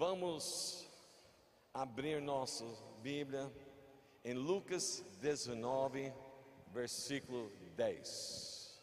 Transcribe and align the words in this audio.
Vamos 0.00 0.88
abrir 1.74 2.22
nossa 2.22 2.64
Bíblia 3.02 3.52
em 4.24 4.32
Lucas 4.32 5.04
19, 5.20 6.10
versículo 6.72 7.52
10. 7.76 8.80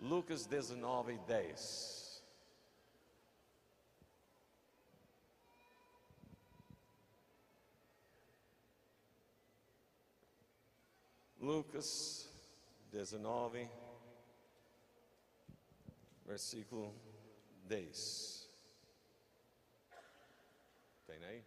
Lucas 0.00 0.44
19, 0.44 1.18
10. 1.18 2.24
Lucas 11.38 12.28
19, 12.90 13.70
versículo 16.26 16.92
10. 17.68 18.43
Tem 21.06 21.24
aí? 21.24 21.44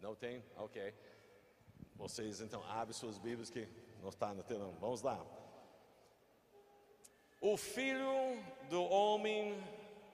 Não 0.00 0.14
tem? 0.14 0.44
Ok. 0.56 0.94
Vocês 1.96 2.40
então 2.40 2.62
abrem 2.70 2.92
suas 2.92 3.18
Bíblias 3.18 3.50
que 3.50 3.68
não 4.00 4.08
está 4.08 4.32
no 4.32 4.42
telão. 4.42 4.72
Vamos 4.80 5.02
lá. 5.02 5.24
O 7.40 7.56
filho 7.56 8.42
do 8.68 8.82
homem 8.84 9.56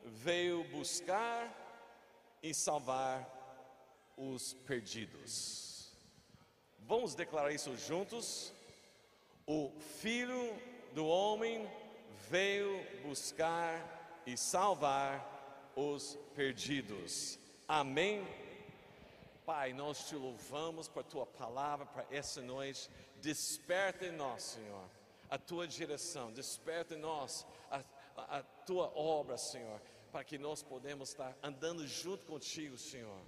veio 0.05 0.65
buscar 0.65 1.53
e 2.43 2.53
salvar 2.53 3.27
os 4.17 4.53
perdidos. 4.53 5.93
Vamos 6.81 7.15
declarar 7.15 7.53
isso 7.53 7.75
juntos? 7.77 8.53
O 9.47 9.71
filho 10.01 10.55
do 10.93 11.07
homem 11.07 11.67
veio 12.29 12.85
buscar 13.03 14.23
e 14.27 14.37
salvar 14.37 15.73
os 15.75 16.19
perdidos. 16.35 17.39
Amém? 17.67 18.27
Pai, 19.45 19.75
nós 19.75 20.09
te 20.09 20.17
louvamos 20.17 20.89
por 20.89 21.05
tua 21.05 21.27
palavra 21.27 21.85
para 21.85 22.07
essa 22.11 22.41
noite. 22.41 22.89
Desperta 23.21 24.07
em 24.07 24.13
nós, 24.13 24.43
Senhor, 24.43 24.89
a 25.29 25.37
tua 25.37 25.69
direção. 25.69 26.33
Desperta 26.33 26.95
em 26.95 26.99
nós 26.99 27.47
a, 27.71 27.85
a, 28.17 28.39
a 28.39 28.43
tua 28.43 28.91
obra, 28.99 29.37
Senhor, 29.37 29.81
para 30.11 30.25
que 30.25 30.39
nós 30.39 30.63
podemos 30.63 31.11
estar 31.11 31.37
andando 31.43 31.87
junto 31.87 32.25
contigo, 32.25 32.79
Senhor. 32.79 33.21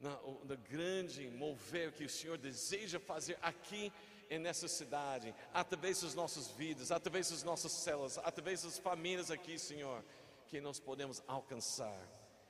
No 0.00 0.56
grande 0.68 1.30
mover 1.30 1.92
que 1.92 2.04
o 2.04 2.10
Senhor 2.10 2.36
deseja 2.36 3.00
fazer 3.00 3.38
aqui 3.40 3.90
nessa 4.38 4.68
cidade, 4.68 5.34
através 5.54 6.02
das 6.02 6.14
nossas 6.14 6.48
vidas, 6.48 6.90
através 6.90 7.30
das 7.30 7.42
nossas 7.42 7.72
células, 7.72 8.18
através 8.18 8.64
das 8.64 8.78
famílias 8.78 9.30
aqui, 9.30 9.58
Senhor, 9.58 10.04
que 10.48 10.60
nós 10.60 10.78
podemos 10.78 11.22
alcançar 11.26 11.98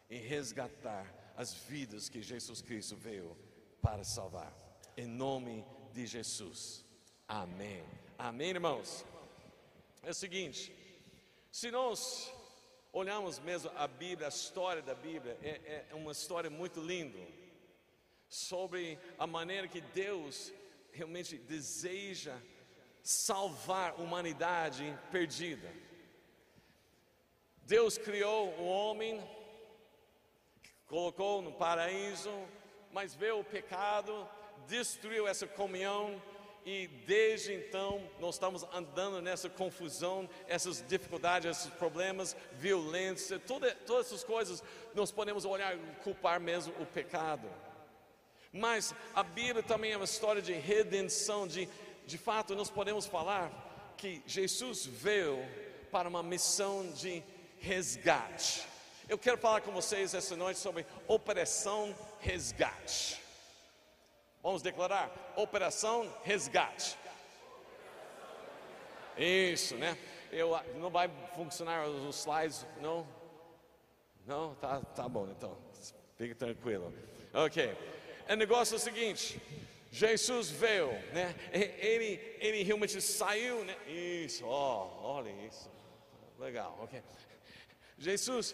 e 0.09 0.17
resgatar 0.17 1.22
as 1.36 1.55
vidas 1.55 2.08
que 2.08 2.22
Jesus 2.22 2.61
Cristo 2.61 2.97
veio 2.97 3.36
para 3.80 4.05
salvar. 4.05 4.52
Em 4.97 5.06
nome 5.06 5.64
de 5.92 6.06
Jesus. 6.06 6.84
Amém. 7.27 7.84
Amém, 8.19 8.50
irmãos. 8.50 9.05
É 10.03 10.10
o 10.10 10.14
seguinte: 10.14 10.72
se 11.50 11.70
nós 11.70 12.33
olharmos 12.92 13.38
mesmo 13.38 13.70
a 13.77 13.86
Bíblia, 13.86 14.27
a 14.27 14.28
história 14.28 14.83
da 14.83 14.94
Bíblia, 14.94 15.38
é, 15.42 15.86
é 15.91 15.94
uma 15.94 16.12
história 16.12 16.50
muito 16.50 16.80
linda 16.80 17.19
sobre 18.28 18.98
a 19.19 19.27
maneira 19.27 19.69
que 19.69 19.80
Deus 19.80 20.53
realmente 20.92 21.36
deseja 21.36 22.38
salvar 23.03 23.92
a 23.92 23.94
humanidade 23.97 24.97
perdida. 25.10 25.72
Deus 27.64 27.97
criou 27.97 28.50
o 28.58 28.64
homem 28.64 29.22
colocou 30.93 31.41
no 31.41 31.51
paraíso, 31.51 32.31
mas 32.93 33.15
veio 33.15 33.39
o 33.39 33.45
pecado, 33.45 34.29
destruiu 34.69 35.27
essa 35.27 35.47
comunhão 35.47 36.21
e 36.67 36.87
desde 37.07 37.55
então 37.55 38.07
nós 38.21 38.34
estamos 38.34 38.62
andando 38.75 39.22
nessa 39.22 39.49
confusão, 39.49 40.28
essas 40.47 40.84
dificuldades, 40.87 41.50
esses 41.50 41.72
problemas, 41.72 42.37
violência, 42.59 43.39
toda, 43.39 43.75
todas 43.87 44.09
essas 44.09 44.22
coisas 44.22 44.62
nós 44.94 45.11
podemos 45.11 45.47
olhar 45.47 45.75
e 45.75 45.81
culpar 46.05 46.39
mesmo 46.39 46.75
o 46.78 46.84
pecado. 46.84 47.49
Mas 48.53 48.95
a 49.15 49.22
Bíblia 49.22 49.62
também 49.62 49.93
é 49.93 49.97
uma 49.97 50.05
história 50.05 50.43
de 50.43 50.53
redenção, 50.53 51.49
de, 51.49 51.66
de 52.05 52.19
fato 52.19 52.55
nós 52.55 52.69
podemos 52.69 53.06
falar 53.06 53.95
que 53.97 54.22
Jesus 54.27 54.84
veio 54.84 55.39
para 55.91 56.06
uma 56.06 56.22
missão 56.22 56.93
de 56.93 57.22
resgate. 57.61 58.72
Eu 59.09 59.19
quero 59.19 59.37
falar 59.37 59.61
com 59.61 59.73
vocês 59.73 60.15
essa 60.15 60.37
noite 60.37 60.59
sobre 60.59 60.87
Operação 61.09 61.95
Resgate. 62.21 63.21
Vamos 64.43 64.63
declarar? 64.63 65.11
Operação 65.37 66.13
Resgate. 66.23 66.97
Isso, 69.17 69.77
né? 69.77 69.99
Eu, 70.31 70.59
não 70.77 70.89
vai 70.89 71.11
funcionar 71.35 71.87
os 71.87 72.21
slides, 72.21 72.67
não? 72.81 73.07
Não? 74.27 74.55
Tá, 74.55 74.81
tá 74.81 75.09
bom, 75.09 75.29
então. 75.29 75.57
Fique 76.17 76.34
tranquilo. 76.34 76.93
Ok. 77.34 77.77
O 78.29 78.34
negócio 78.34 78.75
é 78.75 78.77
o 78.77 78.81
seguinte: 78.81 79.41
Jesus 79.91 80.49
veio, 80.49 80.93
né? 81.13 81.34
Ele, 81.53 82.37
ele 82.39 82.63
realmente 82.63 83.01
saiu, 83.01 83.65
né? 83.65 83.77
Isso, 83.87 84.47
ó, 84.47 84.87
oh, 84.87 85.07
olha 85.17 85.31
isso. 85.47 85.71
Legal, 86.39 86.79
ok. 86.81 87.03
Jesus, 88.03 88.53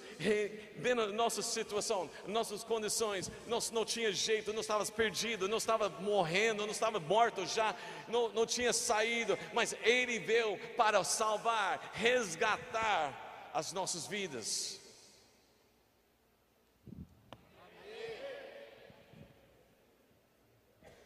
vendo 0.76 1.00
a 1.00 1.06
nossa 1.06 1.40
situação, 1.40 2.10
nossas 2.26 2.62
condições, 2.62 3.30
nós 3.46 3.70
não 3.70 3.82
tinha 3.82 4.12
jeito, 4.12 4.52
não 4.52 4.60
estava 4.60 4.84
perdido, 4.84 5.48
não 5.48 5.56
estava 5.56 5.88
morrendo, 5.88 6.66
não 6.66 6.70
estava 6.70 7.00
morto 7.00 7.46
já, 7.46 7.74
não, 8.08 8.28
não 8.28 8.44
tinha 8.44 8.74
saído, 8.74 9.38
mas 9.54 9.74
Ele 9.82 10.18
veio 10.18 10.58
para 10.76 11.02
salvar, 11.02 11.92
resgatar 11.94 13.50
as 13.54 13.72
nossas 13.72 14.06
vidas. 14.06 14.78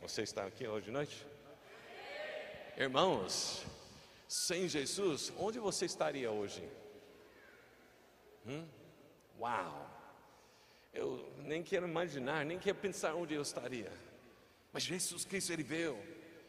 Você 0.01 0.23
está 0.23 0.47
aqui 0.47 0.67
hoje 0.67 0.87
de 0.87 0.91
noite? 0.91 1.27
Irmãos, 2.77 3.65
sem 4.27 4.67
Jesus, 4.67 5.33
onde 5.39 5.61
você 5.61 5.85
estaria 5.85 6.29
hoje? 6.29 6.81
Hum? 8.47 8.67
Uau! 9.39 9.91
Eu 10.93 11.33
nem 11.39 11.63
quero 11.63 11.87
imaginar, 11.89 12.45
nem 12.45 12.59
quero 12.59 12.77
pensar 12.77 13.15
onde 13.15 13.35
eu 13.35 13.43
estaria. 13.43 13.91
Mas 14.73 14.83
Jesus 14.83 15.25
Cristo, 15.25 15.53
Ele 15.53 15.63
veio, 15.63 15.99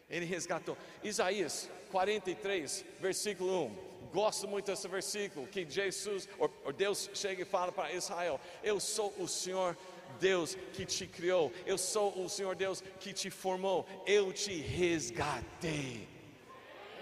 Ele 0.10 0.26
resgatou. 0.26 0.78
Isaías 1.04 1.70
43, 1.92 2.86
versículo 3.00 3.68
1. 3.68 3.94
Gosto 4.12 4.48
muito 4.48 4.66
desse 4.68 4.88
versículo, 4.88 5.48
que 5.48 5.68
Jesus, 5.68 6.30
ou, 6.38 6.54
ou 6.66 6.74
Deus 6.74 7.10
chega 7.14 7.42
e 7.42 7.46
fala 7.46 7.72
para 7.72 7.92
Israel: 7.94 8.40
Eu 8.62 8.80
sou 8.80 9.14
o 9.18 9.28
Senhor 9.28 9.76
Deus 10.20 10.56
que 10.74 10.86
te 10.86 11.08
criou, 11.08 11.52
eu 11.66 11.78
sou 11.78 12.24
o 12.24 12.30
Senhor 12.30 12.56
Deus 12.56 12.82
que 13.00 13.12
te 13.12 13.30
formou, 13.30 13.88
eu 14.06 14.32
te 14.32 14.54
resgatei. 14.54 16.13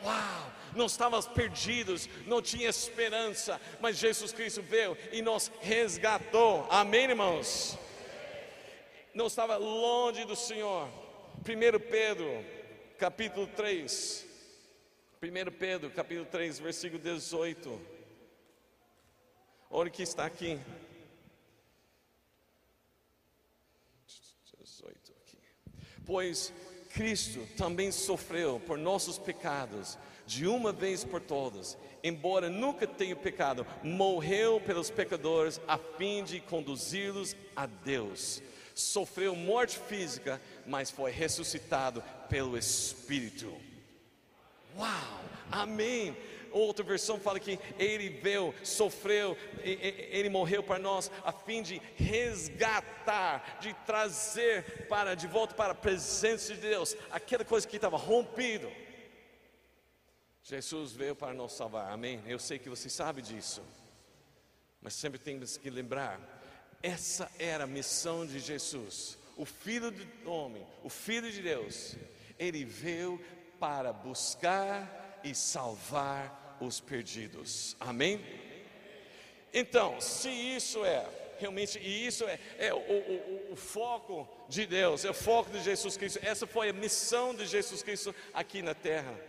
Uau! 0.04 0.52
Não 0.76 0.86
estávamos 0.86 1.28
perdidos, 1.28 2.08
não 2.26 2.42
tinha 2.42 2.70
esperança, 2.70 3.60
mas 3.80 3.98
Jesus 3.98 4.32
Cristo 4.32 4.62
veio 4.62 4.98
e 5.12 5.22
nos 5.22 5.52
resgatou. 5.62 6.66
Amém, 6.70 7.10
irmãos? 7.10 7.78
Não 9.14 9.28
estava 9.28 9.58
longe 9.58 10.24
do 10.24 10.36
Senhor. 10.36 10.88
1 11.40 11.90
Pedro, 11.90 12.46
capítulo 12.98 13.48
3. 13.48 14.26
1 15.22 15.52
Pedro, 15.58 15.92
capítulo 15.92 16.26
3, 16.26 16.60
versículo 16.60 17.02
18. 17.02 17.82
Olha 19.70 19.90
que 19.90 20.04
está 20.04 20.26
aqui. 20.26 20.60
18 24.64 25.14
aqui. 25.22 25.38
Pois 26.06 26.54
Cristo 26.94 27.48
também 27.58 27.92
sofreu 27.92 28.60
por 28.60 28.78
nossos 28.78 29.18
pecados, 29.18 29.98
de 30.26 30.48
uma 30.48 30.72
vez 30.72 31.04
por 31.04 31.20
todas, 31.22 31.78
embora 32.04 32.50
nunca 32.50 32.88
tenha 32.88 33.16
pecado, 33.16 33.66
morreu 33.84 34.62
pelos 34.62 34.90
pecadores 34.90 35.60
a 35.68 35.78
fim 35.78 36.24
de 36.24 36.40
conduzi-los 36.40 37.36
a 37.56 37.66
Deus. 37.66 38.42
Sofreu 38.74 39.36
morte 39.36 39.78
física, 39.78 40.42
mas 40.66 40.90
foi 40.90 41.12
ressuscitado 41.12 42.04
pelo 42.30 42.58
Espírito. 42.58 43.54
Uau! 44.78 45.22
Amém! 45.52 46.16
Outra 46.52 46.84
versão 46.84 47.20
fala 47.20 47.40
que 47.40 47.60
ele 47.78 48.10
veio, 48.10 48.54
sofreu, 48.64 49.38
ele 49.64 50.30
morreu 50.30 50.62
para 50.64 50.80
nós 50.80 51.12
a 51.24 51.32
fim 51.32 51.62
de 51.62 51.82
resgatar, 51.96 53.60
de 53.60 53.74
trazer 53.86 54.88
para 54.88 55.16
de 55.16 55.28
volta 55.28 55.54
para 55.54 55.72
a 55.72 55.76
presença 55.76 56.54
de 56.54 56.62
Deus 56.62 56.96
aquela 57.12 57.46
coisa 57.46 57.68
que 57.68 57.76
estava 57.76 57.98
rompido. 57.98 58.72
Jesus 60.44 60.92
veio 60.92 61.16
para 61.16 61.34
nos 61.34 61.54
salvar. 61.54 61.92
Amém. 61.92 62.22
Eu 62.26 62.40
sei 62.40 62.58
que 62.58 62.70
você 62.70 62.90
sabe 62.90 63.22
disso. 63.22 63.62
Mas 64.82 64.96
sempre 64.96 65.20
temos 65.20 65.58
que 65.58 65.70
lembrar 65.70 66.20
Essa 66.82 67.30
era 67.38 67.66
a 67.66 67.68
missão 67.68 68.26
de 68.26 68.40
Jesus, 68.40 69.16
o 69.38 69.46
Filho 69.46 69.92
do 69.92 70.32
homem, 70.32 70.66
o 70.84 70.90
Filho 70.90 71.32
de 71.32 71.40
Deus. 71.40 71.96
Ele 72.40 72.66
veio 72.66 73.24
para 73.60 73.94
buscar 73.94 75.20
e 75.24 75.36
salvar 75.36 76.41
os 76.62 76.80
perdidos. 76.80 77.76
Amém? 77.80 78.24
Então, 79.54 80.00
se 80.00 80.30
isso 80.30 80.86
é 80.86 81.06
realmente, 81.40 81.80
e 81.80 82.06
isso 82.06 82.24
é, 82.26 82.40
é 82.60 82.74
o, 82.74 82.78
o, 82.78 83.54
o, 83.54 83.56
foco 83.56 84.30
de 84.48 84.68
Deus, 84.68 85.04
é 85.04 85.10
o 85.10 85.14
foco 85.14 85.50
de 85.50 85.62
Jesus 85.62 85.98
Cristo, 85.98 86.20
essa 86.22 86.46
foi 86.46 86.70
a 86.70 86.74
missão 86.74 87.34
de 87.34 87.48
Jesus 87.48 87.82
Cristo 87.82 88.14
aqui 88.32 88.62
na 88.62 88.76
terra. 88.76 89.20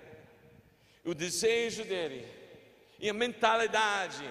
O 1.05 1.15
desejo 1.15 1.85
dele 1.85 2.29
e 3.01 3.09
a 3.09 3.15
mentalidade, 3.15 4.31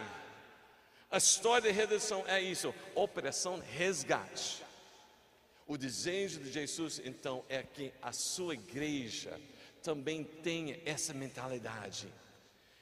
a 1.10 1.18
história 1.18 1.72
de 1.72 1.78
redenção 1.78 2.24
é 2.28 2.40
isso, 2.40 2.74
operação 2.94 3.60
resgate. 3.60 4.64
O 5.68 5.76
desejo 5.76 6.40
de 6.40 6.52
Jesus, 6.52 7.02
então, 7.04 7.44
é 7.50 7.64
que 7.64 7.92
a 8.02 8.12
sua 8.12 8.54
igreja 8.54 9.40
também 9.82 10.24
tenha 10.24 10.80
essa 10.86 11.14
mentalidade 11.14 12.08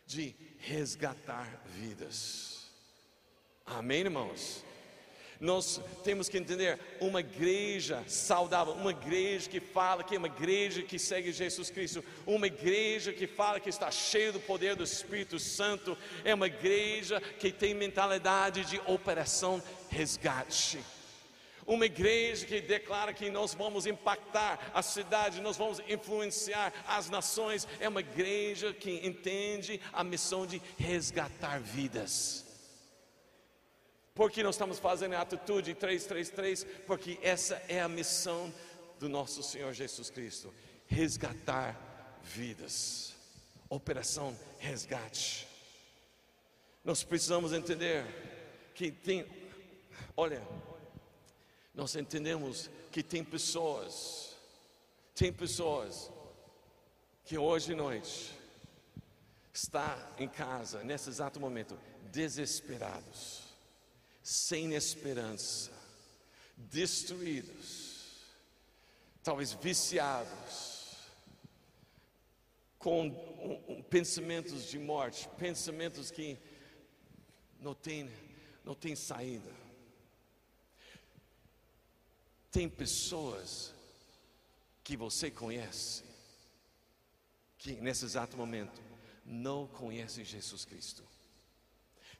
de 0.10 0.36
resgatar 0.58 1.62
vidas. 1.68 2.68
Amém, 3.64 4.00
irmãos? 4.00 4.66
Nós 5.40 5.80
temos 6.04 6.28
que 6.28 6.38
entender 6.40 6.80
uma 7.00 7.20
igreja 7.20 8.04
saudável, 8.08 8.74
uma 8.74 8.90
igreja 8.90 9.48
que 9.48 9.60
fala 9.60 10.04
que 10.04 10.16
é 10.16 10.18
uma 10.18 10.28
igreja 10.28 10.82
que 10.82 10.98
segue 10.98 11.32
Jesus 11.32 11.70
Cristo, 11.70 12.04
uma 12.26 12.48
igreja 12.48 13.14
que 13.14 13.28
fala 13.28 13.60
que 13.60 13.70
está 13.70 13.92
cheia 13.92 14.32
do 14.32 14.40
poder 14.40 14.76
do 14.76 14.84
Espírito 14.84 15.38
Santo, 15.38 15.96
é 16.26 16.34
uma 16.34 16.48
igreja 16.48 17.22
que 17.22 17.52
tem 17.52 17.76
mentalidade 17.76 18.66
de 18.66 18.82
operação 18.88 19.62
resgate. 19.90 20.80
Uma 21.70 21.86
igreja 21.86 22.48
que 22.48 22.60
declara 22.62 23.14
que 23.14 23.30
nós 23.30 23.54
vamos 23.54 23.86
impactar 23.86 24.72
a 24.74 24.82
cidade, 24.82 25.40
nós 25.40 25.56
vamos 25.56 25.80
influenciar 25.88 26.74
as 26.88 27.12
nações, 27.12 27.68
é 27.80 27.88
uma 27.88 28.00
igreja 28.00 28.74
que 28.74 29.06
entende 29.06 29.80
a 29.94 30.04
missão 30.04 30.48
de 30.48 30.60
resgatar 30.80 31.60
vidas. 31.62 32.44
Por 34.16 34.32
que 34.32 34.42
nós 34.42 34.56
estamos 34.56 34.80
fazendo 34.80 35.14
a 35.14 35.22
atitude 35.22 35.76
333? 35.76 36.64
Porque 36.88 37.20
essa 37.22 37.62
é 37.68 37.80
a 37.80 37.88
missão 37.88 38.52
do 38.98 39.08
nosso 39.08 39.44
Senhor 39.44 39.72
Jesus 39.72 40.10
Cristo: 40.10 40.52
resgatar 40.88 42.20
vidas. 42.24 43.14
Operação 43.70 44.36
Resgate. 44.58 45.48
Nós 46.84 47.04
precisamos 47.04 47.54
entender 47.54 48.04
que 48.74 48.92
tem, 48.92 49.24
olha, 50.18 50.42
nós 51.80 51.96
entendemos 51.96 52.70
que 52.92 53.02
tem 53.02 53.24
pessoas, 53.24 54.36
tem 55.16 55.32
pessoas 55.32 56.12
que 57.24 57.38
hoje 57.38 57.72
à 57.72 57.76
noite 57.78 58.38
está 59.54 60.14
em 60.18 60.28
casa 60.28 60.84
nesse 60.84 61.08
exato 61.08 61.40
momento 61.40 61.80
desesperados 62.12 63.44
sem 64.22 64.74
esperança, 64.74 65.72
destruídos, 66.58 68.26
talvez 69.24 69.54
viciados, 69.54 70.98
com 72.78 73.10
pensamentos 73.90 74.66
de 74.66 74.78
morte, 74.78 75.30
pensamentos 75.38 76.12
que 76.12 76.38
não 77.62 77.74
tem, 77.74 78.12
não 78.66 78.76
tem 78.76 78.98
saída. 78.98 79.59
Tem 82.52 82.68
pessoas 82.68 83.74
que 84.84 84.98
você 84.98 85.30
conhece 85.30 86.04
que 87.58 87.74
nesse 87.74 88.06
exato 88.06 88.36
momento 88.38 88.82
não 89.26 89.68
conhecem 89.68 90.26
Jesus 90.26 90.66
Cristo. 90.66 91.04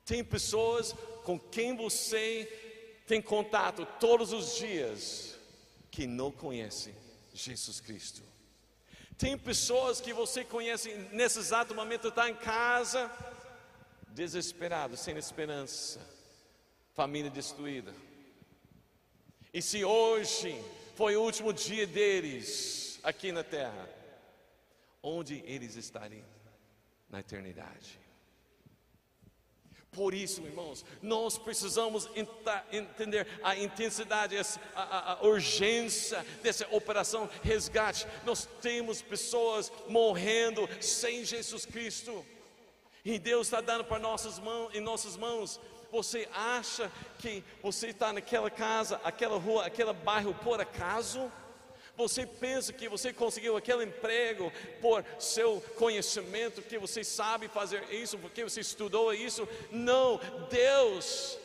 Tem 0.06 0.24
pessoas 0.24 0.94
com 1.24 1.40
quem 1.40 1.76
você 1.76 2.46
tem 3.08 3.22
contato 3.22 3.88
todos 4.00 4.34
os 4.34 4.56
dias 4.58 5.36
que 5.90 6.06
não 6.06 6.32
conhecem 6.32 6.96
Jesus 7.34 7.80
Cristo. 7.80 8.22
Tem 9.18 9.38
pessoas 9.38 10.00
que 10.00 10.14
você 10.14 10.44
conhece 10.44 10.94
nesse 11.12 11.40
exato 11.40 11.74
momento, 11.74 12.08
está 12.10 12.30
em 12.30 12.36
casa, 12.36 13.12
desesperado, 14.10 14.96
sem 14.96 15.18
esperança, 15.18 16.00
família 16.94 17.30
destruída. 17.30 17.94
E 19.54 19.62
se 19.62 19.84
hoje 19.84 20.64
foi 20.96 21.16
o 21.16 21.22
último 21.22 21.52
dia 21.52 21.88
deles 21.88 23.00
aqui 23.04 23.32
na 23.32 23.44
terra, 23.44 23.90
onde 25.02 25.42
eles 25.46 25.76
estariam? 25.76 26.28
Na 27.10 27.22
eternidade. 27.22 28.00
Por 29.92 30.14
isso, 30.14 30.42
irmãos, 30.44 30.86
nós 31.02 31.38
precisamos 31.38 32.08
entender 32.72 33.28
a 33.42 33.58
intensidade, 33.58 34.38
a, 34.76 35.14
a, 35.14 35.26
urgência 35.26 36.24
dessa 36.44 36.68
operação 36.70 37.28
resgate. 37.42 38.06
Nós 38.24 38.48
temos 38.62 39.02
pessoas 39.02 39.72
morrendo 39.88 40.70
sem 40.80 41.26
Jesus 41.26 41.66
Cristo, 41.66 42.24
e 43.04 43.18
Deus 43.18 43.48
está 43.48 43.62
dando 43.62 43.84
para 43.84 43.98
nossas 43.98 44.38
mãos, 44.38 44.76
em 44.76 44.80
nossas 44.80 45.18
mãos. 45.18 45.60
Você 45.92 46.28
acha 46.34 46.92
que 47.18 47.44
você 47.62 47.88
está 47.88 48.14
naquela 48.14 48.50
casa, 48.50 49.00
aquela 49.04 49.38
rua, 49.38 49.66
aquele 49.66 49.94
bairro 49.94 50.34
por 50.36 50.62
acaso? 50.62 51.32
Você 51.98 52.26
pensa 52.26 52.72
que 52.72 52.88
você 52.88 53.12
conseguiu 53.12 53.58
aquele 53.58 53.84
emprego 53.84 54.52
por 54.80 55.04
seu 55.20 55.60
conhecimento, 55.78 56.62
que 56.62 56.78
você 56.78 57.04
sabe 57.04 57.50
fazer 57.50 57.84
isso, 57.92 58.18
porque 58.18 58.42
você 58.44 58.62
estudou 58.62 59.14
isso? 59.14 59.46
Não, 59.70 60.18
Deus 60.50 61.38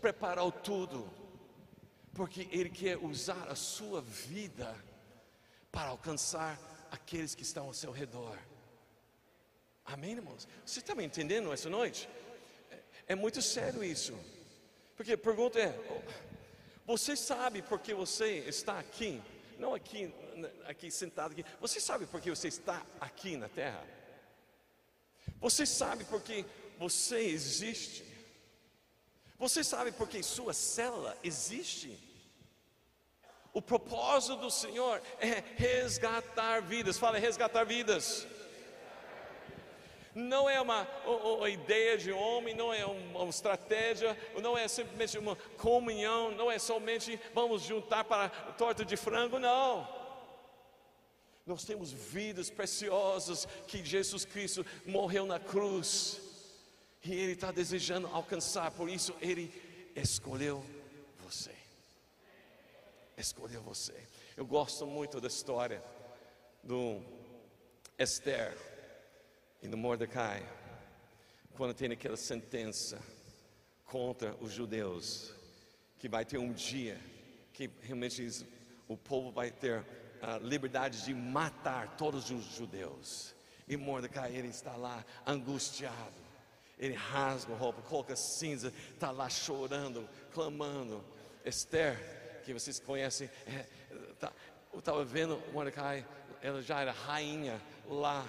preparou 0.00 0.50
tudo, 0.50 1.06
porque 2.14 2.48
Ele 2.50 2.70
quer 2.70 2.96
usar 2.96 3.48
a 3.48 3.54
sua 3.54 4.00
vida 4.00 4.74
para 5.70 5.90
alcançar 5.90 6.58
aqueles 6.90 7.34
que 7.34 7.42
estão 7.42 7.66
ao 7.66 7.74
seu 7.74 7.92
redor. 7.92 8.38
Amém, 9.84 10.12
irmãos? 10.12 10.48
Você 10.64 10.80
está 10.80 10.94
me 10.94 11.04
entendendo 11.04 11.52
essa 11.52 11.68
noite? 11.68 12.08
É, 13.08 13.12
é 13.12 13.14
muito 13.14 13.40
sério 13.42 13.82
isso. 13.82 14.14
Porque 14.96 15.12
a 15.14 15.18
pergunta 15.18 15.58
é: 15.58 15.74
você 16.86 17.16
sabe 17.16 17.62
por 17.62 17.80
que 17.80 17.94
você 17.94 18.44
está 18.46 18.78
aqui? 18.78 19.20
não 19.58 19.74
aqui, 19.74 20.12
aqui 20.66 20.90
sentado 20.90 21.32
aqui. 21.32 21.44
Você 21.60 21.80
sabe 21.80 22.06
por 22.06 22.20
que 22.20 22.30
você 22.30 22.48
está 22.48 22.82
aqui 23.00 23.36
na 23.36 23.48
terra? 23.48 23.84
Você 25.40 25.66
sabe 25.66 26.04
por 26.04 26.22
que 26.22 26.44
você 26.78 27.20
existe? 27.20 28.04
Você 29.38 29.62
sabe 29.62 29.92
por 29.92 30.08
que 30.08 30.22
sua 30.22 30.54
célula 30.54 31.16
existe? 31.22 31.98
O 33.52 33.60
propósito 33.60 34.36
do 34.36 34.50
Senhor 34.50 35.02
é 35.20 35.42
resgatar 35.56 36.62
vidas. 36.62 36.98
Fala, 36.98 37.18
resgatar 37.18 37.64
vidas 37.64 38.26
não 40.14 40.48
é 40.48 40.60
uma, 40.60 40.86
uma, 41.06 41.48
ideia 41.48 41.96
de 41.96 42.12
homem, 42.12 42.54
não 42.54 42.72
é 42.72 42.84
uma, 42.84 43.28
estratégia, 43.28 44.16
não 44.40 44.56
é 44.56 44.66
simplesmente 44.68 45.18
uma 45.18 45.36
comunhão, 45.56 46.30
não 46.32 46.50
é 46.50 46.58
somente 46.58 47.20
vamos 47.34 47.62
juntar 47.62 48.04
para 48.04 48.28
torta 48.28 48.84
de 48.84 48.96
frango, 48.96 49.38
não. 49.38 49.88
Nós 51.46 51.64
temos 51.64 51.90
vidas 51.90 52.50
preciosas 52.50 53.46
que 53.66 53.84
Jesus 53.84 54.24
Cristo 54.24 54.66
morreu 54.84 55.24
na 55.24 55.40
cruz 55.40 56.20
e 57.04 57.12
Ele 57.12 57.32
está 57.32 57.50
desejando 57.50 58.06
alcançar, 58.08 58.70
por 58.72 58.88
isso 58.88 59.14
Ele 59.20 59.50
escolheu 59.96 60.64
você. 61.20 61.54
Escolheu 63.16 63.62
você. 63.62 63.94
Eu 64.36 64.46
gosto 64.46 64.86
muito 64.86 65.20
da 65.20 65.28
história 65.28 65.82
do 66.62 67.00
Esther 67.98 68.67
e 69.62 69.68
no 69.68 69.76
Mordecai, 69.76 70.46
quando 71.54 71.74
tem 71.74 71.90
aquela 71.90 72.16
sentença 72.16 73.00
contra 73.84 74.36
os 74.40 74.52
judeus, 74.52 75.34
que 75.98 76.08
vai 76.08 76.24
ter 76.24 76.38
um 76.38 76.52
dia 76.52 77.00
que 77.52 77.68
realmente 77.82 78.46
o 78.86 78.96
povo 78.96 79.32
vai 79.32 79.50
ter 79.50 79.84
a 80.22 80.38
liberdade 80.38 81.04
de 81.04 81.12
matar 81.12 81.96
todos 81.96 82.30
os 82.30 82.44
judeus. 82.44 83.34
E 83.66 83.76
Mordecai, 83.76 84.34
ele 84.34 84.48
está 84.48 84.76
lá 84.76 85.04
angustiado. 85.26 86.28
Ele 86.78 86.94
rasga 86.94 87.52
a 87.52 87.56
roupa, 87.56 87.82
coloca 87.82 88.14
cinza, 88.14 88.72
está 88.94 89.10
lá 89.10 89.28
chorando, 89.28 90.08
clamando. 90.32 91.04
Esther, 91.44 92.42
que 92.44 92.52
vocês 92.52 92.78
conhecem, 92.78 93.28
é, 93.46 93.66
tá, 94.20 94.32
eu 94.72 94.78
estava 94.78 95.04
vendo 95.04 95.42
Mordecai, 95.52 96.06
ela 96.40 96.62
já 96.62 96.80
era 96.80 96.92
rainha 96.92 97.60
lá 97.88 98.24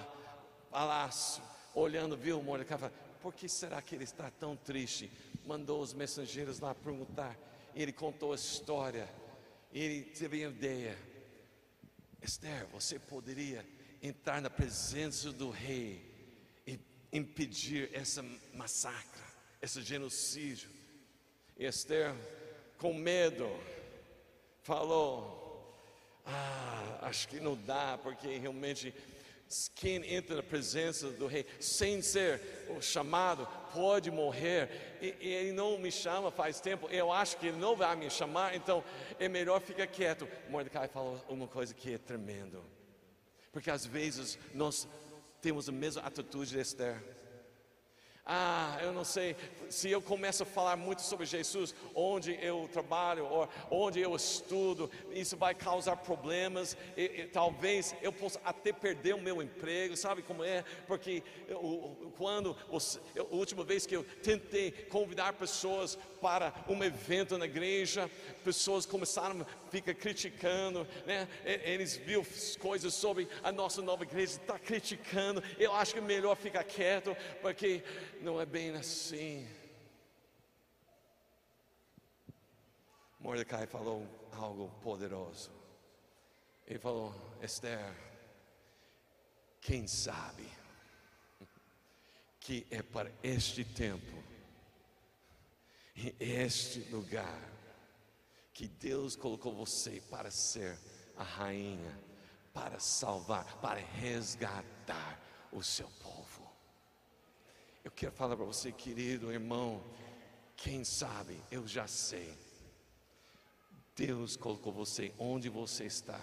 palácio, 0.70 1.42
olhando, 1.74 2.16
viu 2.16 2.42
Mordecai, 2.42 2.90
por 3.20 3.34
que 3.34 3.48
será 3.48 3.82
que 3.82 3.94
ele 3.94 4.04
está 4.04 4.30
tão 4.30 4.56
triste? 4.56 5.10
Mandou 5.44 5.80
os 5.80 5.92
mensageiros 5.92 6.60
lá 6.60 6.74
perguntar, 6.74 7.36
ele 7.74 7.92
contou 7.92 8.32
a 8.32 8.36
história, 8.36 9.08
ele 9.72 10.02
teve 10.02 10.44
a 10.44 10.48
ideia. 10.48 10.98
Esther, 12.22 12.66
você 12.66 12.98
poderia 12.98 13.66
entrar 14.02 14.40
na 14.40 14.50
presença 14.50 15.32
do 15.32 15.50
rei 15.50 16.02
e 16.66 16.78
impedir 17.12 17.90
essa 17.92 18.22
massacre, 18.54 19.22
esse 19.60 19.82
genocídio. 19.82 20.70
E 21.56 21.64
Esther, 21.64 22.14
com 22.78 22.94
medo, 22.94 23.48
falou: 24.62 25.74
Ah, 26.24 26.98
acho 27.02 27.28
que 27.28 27.40
não 27.40 27.56
dá, 27.56 27.98
porque 28.02 28.38
realmente 28.38 28.94
quem 29.74 30.14
entra 30.14 30.36
na 30.36 30.42
presença 30.42 31.10
do 31.10 31.26
rei 31.26 31.44
sem 31.58 32.00
ser 32.00 32.40
chamado 32.80 33.48
pode 33.74 34.10
morrer. 34.10 34.98
E, 35.00 35.16
ele 35.20 35.52
não 35.52 35.76
me 35.78 35.90
chama 35.90 36.30
faz 36.30 36.60
tempo, 36.60 36.88
eu 36.90 37.12
acho 37.12 37.36
que 37.36 37.48
ele 37.48 37.58
não 37.58 37.74
vai 37.74 37.96
me 37.96 38.08
chamar, 38.08 38.54
então 38.54 38.84
é 39.18 39.28
melhor 39.28 39.60
ficar 39.60 39.86
quieto. 39.88 40.28
Mordecai 40.48 40.88
falou 40.88 41.20
uma 41.28 41.48
coisa 41.48 41.74
que 41.74 41.94
é 41.94 41.98
tremendo, 41.98 42.62
porque 43.52 43.70
às 43.70 43.84
vezes 43.84 44.38
nós 44.54 44.86
temos 45.40 45.68
a 45.68 45.72
mesma 45.72 46.02
atitude 46.02 46.50
de 46.50 46.60
Esther. 46.60 47.02
Ah, 48.24 48.78
eu 48.82 48.92
não 48.92 49.04
sei, 49.04 49.34
se 49.70 49.90
eu 49.90 50.00
começo 50.00 50.42
a 50.42 50.46
falar 50.46 50.76
muito 50.76 51.02
sobre 51.02 51.24
Jesus, 51.24 51.74
onde 51.94 52.38
eu 52.42 52.68
trabalho, 52.72 53.26
ou 53.26 53.48
onde 53.70 54.00
eu 54.00 54.14
estudo, 54.14 54.90
isso 55.10 55.36
vai 55.36 55.54
causar 55.54 55.96
problemas, 55.96 56.76
e, 56.96 57.02
e, 57.02 57.26
talvez 57.26 57.94
eu 58.02 58.12
possa 58.12 58.40
até 58.44 58.72
perder 58.72 59.14
o 59.14 59.20
meu 59.20 59.42
emprego, 59.42 59.96
sabe 59.96 60.22
como 60.22 60.44
é? 60.44 60.62
Porque 60.86 61.22
eu, 61.48 62.12
quando, 62.18 62.56
a 62.70 63.34
última 63.34 63.64
vez 63.64 63.86
que 63.86 63.96
eu 63.96 64.04
tentei 64.22 64.70
convidar 64.70 65.32
pessoas 65.32 65.98
para 66.20 66.52
um 66.68 66.84
evento 66.84 67.38
na 67.38 67.46
igreja, 67.46 68.10
pessoas 68.44 68.84
começaram 68.84 69.40
a 69.40 69.70
ficar 69.70 69.94
criticando, 69.94 70.86
né? 71.06 71.26
eles 71.44 71.96
viram 71.96 72.24
coisas 72.58 72.92
sobre 72.92 73.28
a 73.42 73.50
nossa 73.50 73.80
nova 73.80 74.02
igreja, 74.02 74.32
está 74.32 74.58
criticando, 74.58 75.42
eu 75.58 75.74
acho 75.74 75.94
que 75.94 75.98
é 75.98 76.02
melhor 76.02 76.36
ficar 76.36 76.64
quieto, 76.64 77.16
porque 77.40 77.82
não 78.20 78.40
é 78.40 78.46
bem 78.46 78.70
assim. 78.70 79.48
Mordecai 83.18 83.66
falou 83.66 84.06
algo 84.32 84.68
poderoso. 84.82 85.50
Ele 86.66 86.78
falou: 86.78 87.14
Esther, 87.42 87.94
quem 89.60 89.86
sabe 89.86 90.48
que 92.38 92.66
é 92.70 92.82
para 92.82 93.12
este 93.22 93.64
tempo, 93.64 94.22
este 96.18 96.80
lugar, 96.90 97.40
que 98.52 98.66
Deus 98.66 99.16
colocou 99.16 99.54
você 99.54 100.02
para 100.10 100.30
ser 100.30 100.78
a 101.16 101.22
rainha, 101.22 101.98
para 102.52 102.78
salvar, 102.78 103.58
para 103.60 103.80
resgatar 103.80 105.20
o 105.52 105.62
seu 105.62 105.88
povo. 106.02 106.29
Eu 107.82 107.90
quero 107.90 108.12
falar 108.12 108.36
para 108.36 108.44
você, 108.44 108.70
querido 108.70 109.32
irmão, 109.32 109.82
quem 110.54 110.84
sabe, 110.84 111.40
eu 111.50 111.66
já 111.66 111.86
sei. 111.86 112.36
Deus 113.96 114.36
colocou 114.36 114.70
você 114.70 115.14
onde 115.18 115.48
você 115.48 115.84
está, 115.84 116.20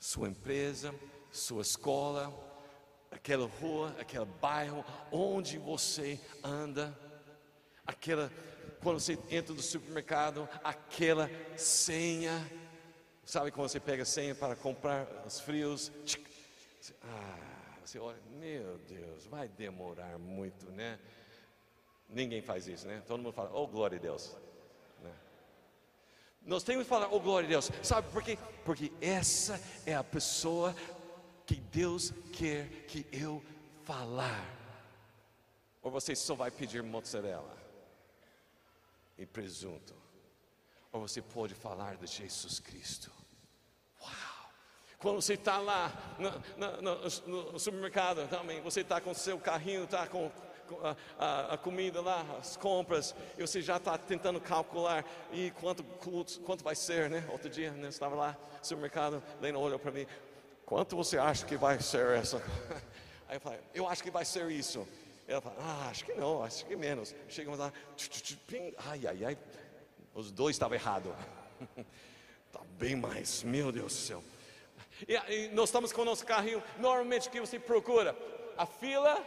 sua 0.00 0.28
empresa, 0.28 0.92
sua 1.30 1.62
escola, 1.62 2.32
aquela 3.10 3.46
rua, 3.46 3.94
aquele 4.00 4.24
bairro, 4.24 4.84
onde 5.12 5.58
você 5.58 6.20
anda, 6.42 6.96
aquela, 7.86 8.30
quando 8.82 8.98
você 8.98 9.16
entra 9.30 9.54
no 9.54 9.62
supermercado, 9.62 10.48
aquela 10.64 11.30
senha, 11.56 12.50
sabe 13.24 13.52
quando 13.52 13.68
você 13.68 13.78
pega 13.78 14.02
a 14.02 14.06
senha 14.06 14.34
para 14.34 14.56
comprar 14.56 15.06
os 15.24 15.38
frios? 15.38 15.92
Ah, 17.02 17.43
você 17.86 17.98
olha, 17.98 18.18
meu 18.38 18.78
Deus, 18.78 19.26
vai 19.26 19.46
demorar 19.46 20.18
muito, 20.18 20.70
né? 20.70 20.98
Ninguém 22.08 22.40
faz 22.40 22.66
isso, 22.66 22.86
né? 22.86 23.02
Todo 23.06 23.22
mundo 23.22 23.32
fala, 23.32 23.50
oh 23.52 23.66
glória 23.66 23.98
a 23.98 24.00
Deus. 24.00 24.34
Né? 25.02 25.12
Nós 26.42 26.62
temos 26.62 26.84
que 26.84 26.88
falar, 26.88 27.12
oh 27.12 27.20
glória 27.20 27.46
a 27.46 27.50
Deus, 27.50 27.70
sabe 27.82 28.10
por 28.10 28.22
quê? 28.22 28.38
Porque 28.64 28.90
essa 29.00 29.60
é 29.84 29.94
a 29.94 30.02
pessoa 30.02 30.74
que 31.44 31.56
Deus 31.56 32.12
quer 32.32 32.68
que 32.86 33.06
eu 33.12 33.42
falar. 33.82 34.50
Ou 35.82 35.90
você 35.90 36.16
só 36.16 36.34
vai 36.34 36.50
pedir 36.50 36.82
mozzarella 36.82 37.54
e 39.18 39.26
presunto, 39.26 39.94
ou 40.90 41.02
você 41.02 41.20
pode 41.20 41.54
falar 41.54 41.96
de 41.96 42.06
Jesus 42.06 42.58
Cristo. 42.58 43.12
Quando 45.04 45.20
você 45.20 45.34
está 45.34 45.58
lá 45.58 45.92
no, 46.18 46.80
no, 46.80 47.52
no, 47.52 47.58
supermercado 47.58 48.26
também, 48.26 48.62
você 48.62 48.80
está 48.80 49.02
com 49.02 49.12
seu 49.12 49.38
carrinho, 49.38 49.84
está 49.84 50.06
com 50.06 50.30
a, 50.82 50.96
a, 51.18 51.52
a, 51.52 51.58
comida 51.58 52.00
lá, 52.00 52.24
as 52.40 52.56
compras, 52.56 53.14
e 53.36 53.42
você 53.42 53.60
já 53.60 53.76
está 53.76 53.98
tentando 53.98 54.40
calcular 54.40 55.04
e 55.30 55.50
quanto, 55.60 55.84
quanto 56.42 56.64
vai 56.64 56.74
ser, 56.74 57.10
né? 57.10 57.22
Outro 57.30 57.50
dia, 57.50 57.70
né, 57.72 57.88
estava 57.88 58.14
lá 58.14 58.34
no 58.58 58.64
supermercado, 58.64 59.22
Lena 59.42 59.58
olhou 59.58 59.78
para 59.78 59.90
mim, 59.92 60.06
quanto 60.64 60.96
você 60.96 61.18
acha 61.18 61.44
que 61.44 61.58
vai 61.58 61.78
ser 61.82 62.16
essa? 62.16 62.38
Aí 63.28 63.36
eu 63.36 63.40
falei, 63.40 63.60
eu 63.74 63.86
acho 63.86 64.02
que 64.02 64.10
vai 64.10 64.24
ser 64.24 64.50
isso. 64.50 64.88
Ela 65.28 65.42
fala, 65.42 65.56
ah, 65.60 65.88
acho 65.90 66.06
que 66.06 66.14
não, 66.14 66.42
acho 66.42 66.64
que 66.64 66.74
menos. 66.76 67.14
Chegamos 67.28 67.58
lá, 67.58 67.70
pim, 68.46 68.72
ai, 68.86 69.06
ai, 69.06 69.22
ai, 69.22 69.38
os 70.14 70.32
dois 70.32 70.56
estavam 70.56 70.78
errados. 70.78 71.12
Está 72.48 72.64
bem 72.78 72.96
mais, 72.96 73.42
meu 73.42 73.70
Deus 73.70 73.92
do 73.92 73.98
céu. 73.98 74.24
E, 75.08 75.14
e 75.14 75.48
nós 75.48 75.68
estamos 75.68 75.92
com 75.92 76.02
o 76.02 76.04
nosso 76.04 76.24
carrinho. 76.24 76.62
Normalmente 76.78 77.28
o 77.28 77.30
que 77.30 77.40
você 77.40 77.58
procura? 77.58 78.16
A 78.56 78.66
fila 78.66 79.22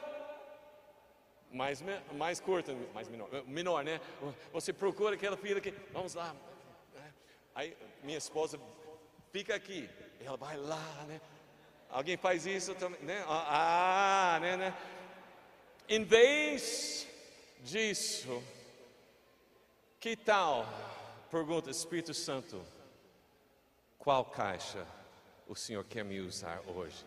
mais, 1.52 1.84
mais 2.14 2.40
curta, 2.40 2.76
mais 2.94 3.08
menor, 3.08 3.30
menor, 3.46 3.84
né? 3.84 4.02
Você 4.52 4.74
procura 4.74 5.16
aquela 5.16 5.38
fila 5.38 5.62
que, 5.62 5.72
vamos 5.92 6.14
lá. 6.14 6.36
Aí 7.56 7.76
minha 8.04 8.18
esposa 8.18 8.60
fica 9.32 9.56
aqui, 9.56 9.90
ela 10.24 10.38
vai 10.38 10.58
lá, 10.58 11.06
né? 11.08 11.20
Alguém 11.90 12.18
faz 12.18 12.46
isso 12.46 12.76
também, 12.76 13.02
né? 13.02 13.24
Ah, 13.28 14.36
ah, 14.36 14.40
né, 14.40 14.58
né? 14.58 14.78
Em 15.90 16.04
vez 16.04 17.08
disso, 17.62 18.44
que 20.00 20.16
tal? 20.16 20.66
Pergunta 21.32 21.70
Espírito 21.70 22.14
Santo, 22.14 22.62
qual 23.98 24.26
caixa 24.26 24.86
o 25.48 25.56
Senhor 25.56 25.84
quer 25.86 26.04
me 26.04 26.20
usar 26.20 26.62
hoje. 26.68 27.06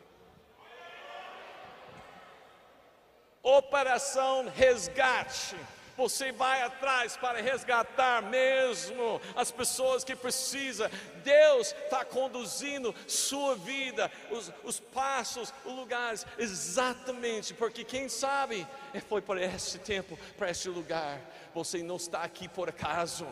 Operação 3.43 4.49
Resgate. 4.49 5.57
Você 5.97 6.33
vai 6.33 6.63
atrás 6.63 7.15
para 7.15 7.43
resgatar 7.43 8.23
mesmo 8.23 9.21
as 9.37 9.51
pessoas 9.51 10.03
que 10.03 10.17
precisam. 10.17 10.89
Deus 11.23 11.73
está 11.73 12.07
conduzindo 12.07 12.95
sua 13.07 13.55
vida, 13.55 14.11
os, 14.31 14.51
os 14.65 14.81
passos, 14.81 15.53
os 15.63 15.73
lugares, 15.73 16.27
exatamente, 16.39 17.53
porque 17.53 17.85
quem 17.85 18.09
sabe 18.09 18.67
é, 18.95 19.01
foi 19.01 19.21
para 19.21 19.45
este 19.45 19.79
tempo, 19.79 20.19
para 20.39 20.51
este 20.51 20.71
lugar. 20.71 21.21
Você 21.53 21.83
não 21.83 21.97
está 21.97 22.23
aqui 22.23 22.49
por 22.49 22.71
acaso, 22.71 23.27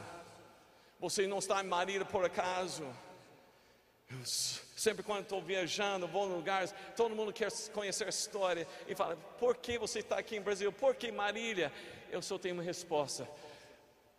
você 1.00 1.26
não 1.26 1.38
está 1.38 1.62
em 1.62 1.66
Marília 1.66 2.04
por 2.04 2.26
acaso. 2.26 2.84
Sempre 4.24 5.02
quando 5.02 5.22
estou 5.22 5.42
viajando, 5.42 6.08
vou 6.08 6.26
em 6.26 6.34
lugares, 6.34 6.74
todo 6.96 7.14
mundo 7.14 7.32
quer 7.32 7.52
conhecer 7.72 8.04
a 8.04 8.08
história 8.08 8.66
e 8.86 8.94
fala: 8.94 9.16
por 9.38 9.56
que 9.56 9.78
você 9.78 9.98
está 9.98 10.18
aqui 10.18 10.36
em 10.36 10.40
Brasil? 10.40 10.72
Por 10.72 10.94
que 10.94 11.12
Marília? 11.12 11.70
Eu 12.10 12.22
só 12.22 12.38
tenho 12.38 12.54
uma 12.54 12.62
resposta. 12.62 13.28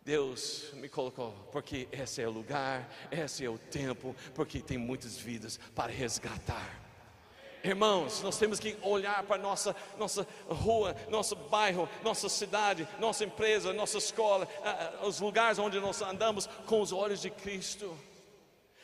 Deus 0.02 0.70
me 0.74 0.88
colocou, 0.88 1.32
porque 1.52 1.88
esse 1.92 2.22
é 2.22 2.28
o 2.28 2.30
lugar, 2.30 2.88
esse 3.10 3.44
é 3.44 3.50
o 3.50 3.58
tempo, 3.58 4.14
porque 4.34 4.60
tem 4.60 4.78
muitas 4.78 5.18
vidas 5.18 5.58
para 5.74 5.92
resgatar. 5.92 6.80
Irmãos, 7.62 8.22
nós 8.22 8.38
temos 8.38 8.58
que 8.58 8.78
olhar 8.80 9.22
para 9.24 9.36
nossa, 9.36 9.76
nossa 9.98 10.26
rua, 10.48 10.96
nosso 11.10 11.36
bairro, 11.36 11.86
nossa 12.02 12.28
cidade, 12.28 12.88
nossa 12.98 13.24
empresa, 13.24 13.72
nossa 13.74 13.98
escola, 13.98 14.48
os 15.02 15.20
lugares 15.20 15.58
onde 15.58 15.78
nós 15.78 16.00
andamos 16.00 16.46
com 16.66 16.80
os 16.80 16.92
olhos 16.92 17.20
de 17.20 17.28
Cristo 17.28 17.94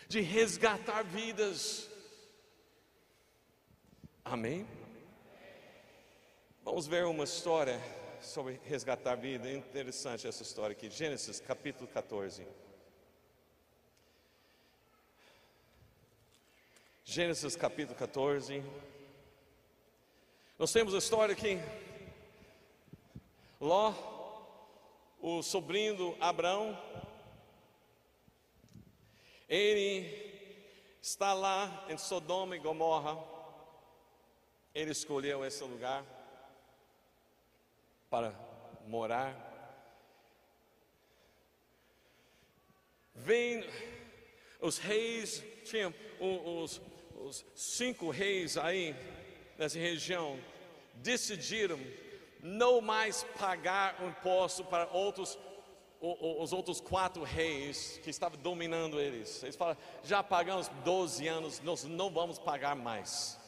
de 0.08 0.20
resgatar 0.20 1.02
vidas. 1.02 1.88
Amém? 4.24 4.66
Vamos 6.64 6.86
ver 6.86 7.04
uma 7.04 7.24
história 7.24 7.80
sobre 8.20 8.60
resgatar 8.64 9.14
vida. 9.16 9.50
Interessante 9.50 10.26
essa 10.26 10.42
história 10.42 10.72
aqui. 10.72 10.90
Gênesis 10.90 11.40
capítulo 11.40 11.88
14. 11.88 12.46
Gênesis 17.04 17.54
capítulo 17.54 17.96
14. 17.96 18.62
Nós 20.58 20.72
temos 20.72 20.94
a 20.94 20.98
história 20.98 21.32
aqui. 21.34 21.58
Ló, 23.60 23.94
o 25.20 25.42
sobrinho 25.42 25.96
do 25.96 26.16
Abraão, 26.20 26.76
Ele 29.48 30.26
está 31.00 31.32
lá 31.32 31.86
em 31.88 31.96
Sodoma 31.96 32.56
e 32.56 32.58
Gomorra. 32.58 33.16
Ele 34.74 34.90
escolheu 34.90 35.44
esse 35.44 35.62
lugar 35.62 36.04
para 38.10 38.34
morar. 38.86 39.34
Vem 43.14 43.64
os 44.60 44.78
reis, 44.78 45.42
tinham 45.64 45.94
os, 46.20 46.80
os 47.14 47.44
cinco 47.54 48.10
reis 48.10 48.56
aí 48.56 48.94
nessa 49.56 49.78
região, 49.78 50.38
decidiram 50.94 51.78
não 52.40 52.80
mais 52.80 53.24
pagar 53.38 54.02
o 54.02 54.08
imposto 54.08 54.64
para 54.64 54.86
outros 54.88 55.38
os 56.00 56.52
outros 56.52 56.80
quatro 56.80 57.22
reis 57.22 57.98
que 58.02 58.10
estavam 58.10 58.38
dominando 58.38 59.00
eles. 59.00 59.42
Eles 59.42 59.56
falaram: 59.56 59.78
já 60.04 60.22
pagamos 60.22 60.68
12 60.84 61.26
anos, 61.26 61.60
nós 61.60 61.84
não 61.84 62.10
vamos 62.10 62.38
pagar 62.38 62.76
mais. 62.76 63.38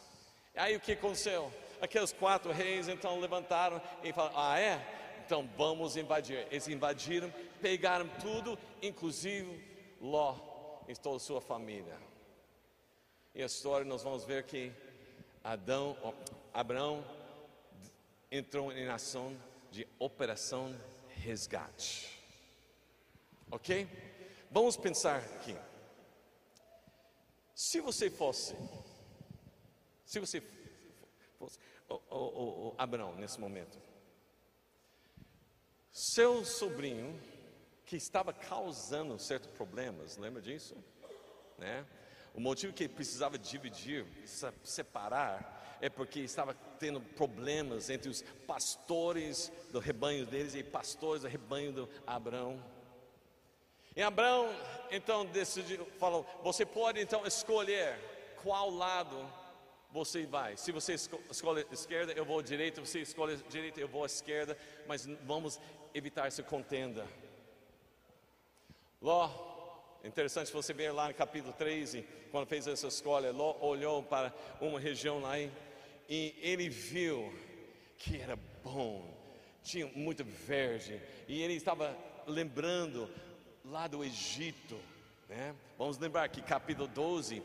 Aí 0.55 0.77
o 0.77 0.81
que 0.81 0.93
aconteceu? 0.93 1.53
Aqueles 1.81 2.13
quatro 2.13 2.51
reis 2.51 2.89
então 2.89 3.21
levantaram 3.21 3.81
e 4.03 4.13
falaram: 4.13 4.39
ah, 4.39 4.59
é? 4.59 5.23
Então 5.25 5.49
vamos 5.57 5.97
invadir. 5.97 6.47
Eles 6.51 6.69
invadiram, 6.69 7.33
pegaram 7.61 8.09
tudo, 8.21 8.59
inclusive 8.83 9.65
Ló 10.01 10.37
e 10.89 10.95
toda 10.97 11.17
a 11.17 11.21
sua 11.21 11.41
família. 11.41 11.97
E 13.35 13.43
a 13.43 13.47
história 13.47 13.85
nós 13.85 14.03
vamos 14.03 14.25
ver 14.25 14.45
que 14.45 14.73
Adão, 15.45 15.97
Abraão 16.53 17.05
entrou 18.31 18.73
em 18.73 18.89
ação 18.89 19.37
de 19.71 19.87
operação 19.99 20.75
resgate. 21.09 22.18
Ok? 23.51 23.89
Vamos 24.51 24.77
pensar 24.77 25.19
aqui. 25.19 25.57
Se 27.55 27.81
você 27.81 28.09
fosse, 28.09 28.55
se 30.05 30.21
você 30.21 30.43
fosse, 31.39 31.59
o, 31.89 31.95
o, 32.11 32.69
o 32.69 32.75
Abraão 32.79 33.15
nesse 33.17 33.41
momento, 33.41 33.79
seu 35.91 36.45
sobrinho 36.45 37.21
que 37.85 37.97
estava 37.97 38.33
causando 38.33 39.19
certos 39.19 39.51
problemas, 39.51 40.17
lembra 40.17 40.41
disso? 40.41 40.77
Né? 41.59 41.85
O 42.35 42.41
motivo 42.41 42.73
que 42.73 42.85
ele 42.85 42.93
precisava 42.93 43.37
dividir, 43.37 44.07
separar, 44.63 45.79
é 45.81 45.89
porque 45.89 46.21
estava 46.21 46.55
tendo 46.79 47.01
problemas 47.01 47.91
entre 47.91 48.09
os 48.09 48.23
pastores 48.47 49.51
do 49.73 49.79
rebanho 49.79 50.27
deles 50.27 50.55
e 50.55 50.63
pastores 50.63 51.23
do 51.23 51.29
rebanho 51.29 51.73
do 51.73 51.89
Abraão. 52.07 52.63
E 53.99 54.03
Abraão 54.03 54.49
então 54.93 55.27
decidiu, 55.27 55.85
falou: 55.99 56.25
você 56.45 56.65
pode 56.65 57.01
então 57.01 57.27
escolher 57.27 57.99
qual 58.41 58.71
lado 58.71 59.29
você 59.91 60.25
vai. 60.25 60.57
Se 60.57 60.71
você 60.71 60.95
escolhe 60.95 61.67
esquerda, 61.73 62.13
eu 62.13 62.25
vou 62.25 62.39
à 62.39 62.43
direita. 62.43 62.81
Se 62.85 62.93
você 62.93 63.01
escolhe 63.01 63.37
direita, 63.49 63.81
eu 63.81 63.89
vou 63.89 64.05
à 64.05 64.07
esquerda. 64.07 64.57
Mas 64.87 65.05
vamos 65.25 65.59
evitar 65.93 66.29
essa 66.29 66.45
contenda. 66.45 67.09
Ló, 69.03 69.29
interessante 70.05 70.53
você 70.53 70.73
ver 70.73 70.93
lá 70.93 71.09
no 71.09 71.15
capítulo 71.15 71.53
13, 71.53 72.07
quando 72.31 72.47
fez 72.47 72.69
essa 72.69 72.87
escolha, 72.87 73.33
Ló 73.33 73.57
olhou 73.61 74.01
para 74.01 74.33
uma 74.61 74.79
região 74.79 75.19
lá 75.19 75.41
e, 75.41 75.51
e 76.09 76.37
ele 76.41 76.69
viu 76.69 77.35
que 77.99 78.21
era 78.21 78.39
bom, 78.63 79.13
tinha 79.65 79.89
muito 79.89 80.23
verde, 80.25 81.03
e 81.27 81.43
ele 81.43 81.55
estava 81.55 81.97
lembrando 82.29 83.11
lá 83.71 83.87
do 83.87 84.03
Egito. 84.03 84.79
Né? 85.29 85.55
Vamos 85.77 85.99
lembrar 85.99 86.29
que 86.29 86.41
capítulo 86.41 86.89
12, 86.89 87.43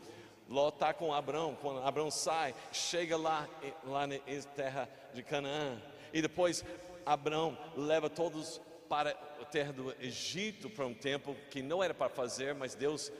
Ló 0.48 0.68
está 0.68 0.94
com 0.94 1.12
Abraão, 1.12 1.56
quando 1.60 1.82
Abraão 1.82 2.10
sai, 2.10 2.54
chega 2.72 3.16
lá, 3.16 3.48
lá 3.84 4.06
na 4.06 4.18
terra 4.54 4.88
de 5.12 5.22
Canaã, 5.22 5.80
e 6.12 6.22
depois 6.22 6.64
Abraão 7.04 7.56
leva 7.76 8.08
todos 8.08 8.60
para 8.88 9.10
a 9.10 9.44
terra 9.44 9.72
do 9.72 9.94
Egito 10.00 10.70
para 10.70 10.86
um 10.86 10.94
tempo 10.94 11.36
que 11.50 11.62
não 11.62 11.82
era 11.82 11.92
para 11.92 12.08
fazer, 12.08 12.54
mas 12.54 12.74
Deus 12.74 13.12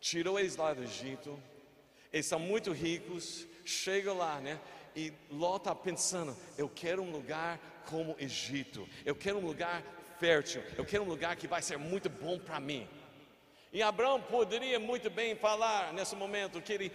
tirou 0.00 0.38
eles 0.38 0.56
lá 0.56 0.72
do 0.72 0.82
Egito. 0.82 1.38
Eles 2.12 2.26
são 2.26 2.38
muito 2.38 2.72
ricos, 2.72 3.46
chegam 3.64 4.16
lá, 4.16 4.40
né? 4.40 4.58
E 4.96 5.12
Ló 5.30 5.56
está 5.56 5.74
pensando: 5.74 6.36
eu 6.56 6.68
quero 6.68 7.02
um 7.02 7.10
lugar 7.10 7.58
como 7.88 8.16
Egito, 8.18 8.88
eu 9.04 9.14
quero 9.14 9.38
um 9.38 9.46
lugar 9.46 9.82
fértil, 10.20 10.62
eu 10.76 10.84
quero 10.84 11.02
um 11.02 11.08
lugar 11.08 11.34
que 11.34 11.48
vai 11.48 11.62
ser 11.62 11.78
muito 11.78 12.10
bom 12.10 12.38
para 12.38 12.60
mim. 12.60 12.86
E 13.72 13.82
Abraão 13.82 14.20
poderia 14.20 14.78
muito 14.78 15.08
bem 15.08 15.34
falar 15.34 15.94
nesse 15.94 16.14
momento 16.14 16.60
que 16.60 16.72
ele 16.74 16.92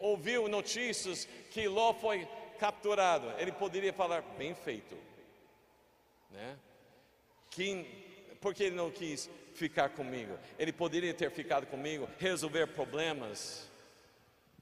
ouviu 0.00 0.48
notícias 0.48 1.28
que 1.50 1.68
Ló 1.68 1.94
foi 1.94 2.26
capturado. 2.58 3.30
Ele 3.38 3.52
poderia 3.52 3.92
falar, 3.92 4.22
bem 4.36 4.52
feito, 4.54 4.96
né? 6.30 6.56
Que, 7.50 7.86
porque 8.40 8.64
ele 8.64 8.76
não 8.76 8.90
quis 8.90 9.30
ficar 9.54 9.90
comigo? 9.90 10.36
Ele 10.58 10.72
poderia 10.72 11.14
ter 11.14 11.30
ficado 11.30 11.66
comigo, 11.66 12.08
resolver 12.18 12.66
problemas. 12.68 13.70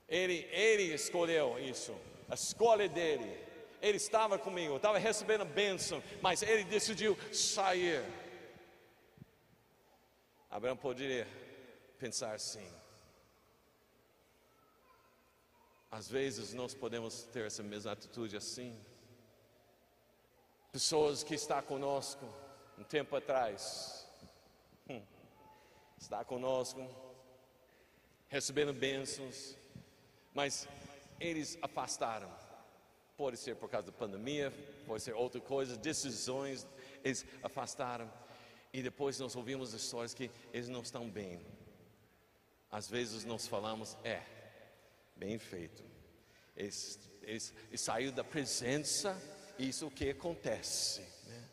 Ele, 0.08 0.46
ele 0.52 0.94
escolheu 0.94 1.58
isso, 1.58 1.94
a 2.28 2.34
escolha 2.34 2.88
dele 2.88 3.47
ele 3.80 3.96
estava 3.96 4.38
comigo, 4.38 4.76
estava 4.76 4.98
recebendo 4.98 5.44
bênção, 5.44 6.02
mas 6.20 6.42
ele 6.42 6.64
decidiu 6.64 7.16
sair. 7.32 8.04
Abraão 10.50 10.76
poderia 10.76 11.26
pensar 11.98 12.34
assim. 12.34 12.68
Às 15.90 16.08
vezes 16.08 16.52
nós 16.52 16.74
podemos 16.74 17.22
ter 17.24 17.46
essa 17.46 17.62
mesma 17.62 17.92
atitude 17.92 18.36
assim. 18.36 18.78
Pessoas 20.72 21.22
que 21.22 21.34
estão 21.34 21.62
conosco 21.62 22.26
um 22.76 22.84
tempo 22.84 23.16
atrás, 23.16 24.06
hum, 24.88 25.02
está 25.98 26.24
conosco, 26.24 26.86
recebendo 28.28 28.72
bênçãos, 28.72 29.56
mas 30.34 30.68
eles 31.18 31.58
afastaram 31.62 32.47
Pode 33.18 33.36
ser 33.36 33.56
por 33.56 33.68
causa 33.68 33.88
da 33.88 33.92
pandemia, 33.92 34.52
pode 34.86 35.02
ser 35.02 35.12
outra 35.12 35.40
coisa, 35.40 35.76
decisões, 35.76 36.64
eles 37.02 37.26
afastaram. 37.42 38.08
E 38.72 38.80
depois 38.80 39.18
nós 39.18 39.34
ouvimos 39.34 39.74
histórias 39.74 40.14
que 40.14 40.30
eles 40.52 40.68
não 40.68 40.82
estão 40.82 41.10
bem. 41.10 41.40
Às 42.70 42.88
vezes 42.88 43.24
nós 43.24 43.48
falamos, 43.48 43.96
é, 44.04 44.22
bem 45.16 45.36
feito. 45.36 45.82
Eles, 46.56 47.10
eles, 47.22 47.52
eles 47.66 47.80
saíram 47.80 48.14
da 48.14 48.22
presença, 48.22 49.20
isso 49.58 49.88
o 49.88 49.90
que 49.90 50.10
acontece. 50.10 51.00
Né? 51.26 51.48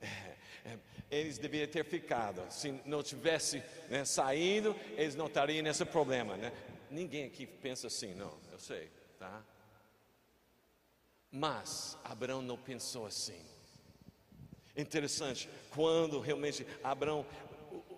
É, 0.00 0.70
é, 0.70 0.78
eles 1.10 1.36
deveriam 1.36 1.70
ter 1.70 1.84
ficado. 1.84 2.50
Se 2.50 2.72
não 2.86 3.02
tivesse 3.02 3.62
né, 3.90 4.06
saído, 4.06 4.74
eles 4.96 5.14
não 5.14 5.26
estariam 5.26 5.62
nesse 5.62 5.84
problema. 5.84 6.38
Né? 6.38 6.50
Ninguém 6.90 7.26
aqui 7.26 7.46
pensa 7.46 7.88
assim, 7.88 8.14
não, 8.14 8.38
eu 8.50 8.58
sei, 8.58 8.90
tá? 9.18 9.44
Mas 11.30 11.96
Abraão 12.04 12.42
não 12.42 12.56
pensou 12.56 13.06
assim. 13.06 13.40
Interessante, 14.76 15.48
quando 15.70 16.20
realmente 16.20 16.66
Abraão 16.82 17.24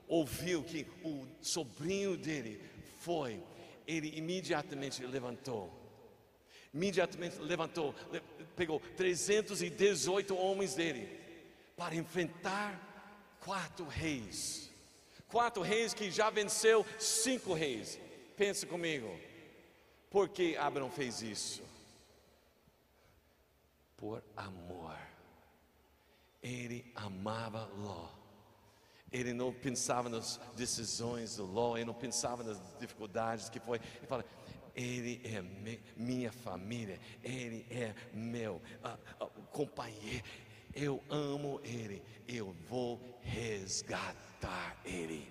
ouviu 0.07 0.63
que 0.63 0.87
o 1.03 1.27
sobrinho 1.41 2.17
dele 2.17 2.63
foi, 3.01 3.43
ele 3.87 4.17
imediatamente 4.17 5.05
levantou. 5.05 5.73
Imediatamente 6.73 7.39
levantou, 7.39 7.95
pegou 8.57 8.81
318 8.97 10.37
homens 10.37 10.75
dele 10.75 11.21
para 11.77 11.95
enfrentar 11.95 13.37
quatro 13.41 13.87
reis. 13.87 14.71
Quatro 15.29 15.63
reis 15.63 15.95
que 15.95 16.11
já 16.11 16.31
venceu 16.31 16.85
cinco 16.99 17.55
reis. 17.55 17.99
Pense 18.37 18.67
comigo. 18.67 19.19
Por 20.11 20.29
que 20.29 20.57
Abraão 20.57 20.91
fez 20.91 21.23
isso? 21.23 21.72
Por 24.03 24.21
amor. 24.37 24.99
Ele 26.43 26.91
amava 26.93 27.71
Ló. 27.79 28.09
Ele 29.13 29.33
não 29.33 29.53
pensava 29.53 30.09
nas 30.09 30.41
decisões 30.57 31.37
do 31.37 31.47
Ló, 31.47 31.77
ele 31.77 31.85
não 31.85 31.95
pensava 31.95 32.43
nas 32.43 32.61
dificuldades 32.81 33.49
que 33.49 33.61
foi. 33.61 33.79
Ele 33.79 34.07
fala: 34.09 34.25
Ele 34.75 35.21
é 35.23 35.41
me, 35.41 35.81
minha 35.97 36.33
família, 36.33 36.99
Ele 37.23 37.65
é 37.71 37.95
meu 38.13 38.61
uh, 38.83 39.25
uh, 39.25 39.31
companheiro. 39.53 40.25
Eu 40.75 41.01
amo 41.09 41.61
Ele, 41.63 42.03
eu 42.27 42.53
vou 42.69 43.01
resgatar 43.21 44.77
Ele. 44.85 45.31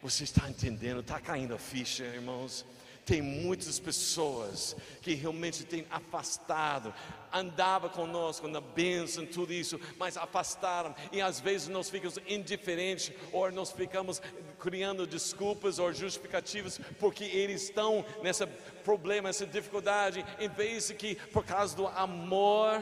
Você 0.00 0.24
está 0.24 0.48
entendendo? 0.48 1.00
Está 1.00 1.20
caindo 1.20 1.54
a 1.54 1.58
ficha, 1.58 2.04
irmãos? 2.04 2.64
Tem 3.08 3.22
muitas 3.22 3.80
pessoas 3.80 4.76
que 5.00 5.14
realmente 5.14 5.64
têm 5.64 5.86
afastado, 5.90 6.92
andava 7.32 7.88
conosco 7.88 8.46
na 8.46 8.60
bênção, 8.60 9.24
tudo 9.24 9.50
isso, 9.50 9.80
mas 9.96 10.18
afastaram, 10.18 10.94
e 11.10 11.18
às 11.18 11.40
vezes 11.40 11.68
nós 11.68 11.88
ficamos 11.88 12.18
indiferentes, 12.28 13.10
ou 13.32 13.50
nós 13.50 13.72
ficamos 13.72 14.20
criando 14.58 15.06
desculpas 15.06 15.78
ou 15.78 15.90
justificativas, 15.90 16.78
porque 17.00 17.24
eles 17.24 17.62
estão 17.62 18.04
nesse 18.22 18.46
problema, 18.84 19.30
nessa 19.30 19.46
dificuldade, 19.46 20.22
em 20.38 20.50
vez 20.50 20.88
de 20.88 20.94
que, 20.94 21.14
por 21.14 21.46
causa 21.46 21.74
do 21.74 21.86
amor, 21.86 22.78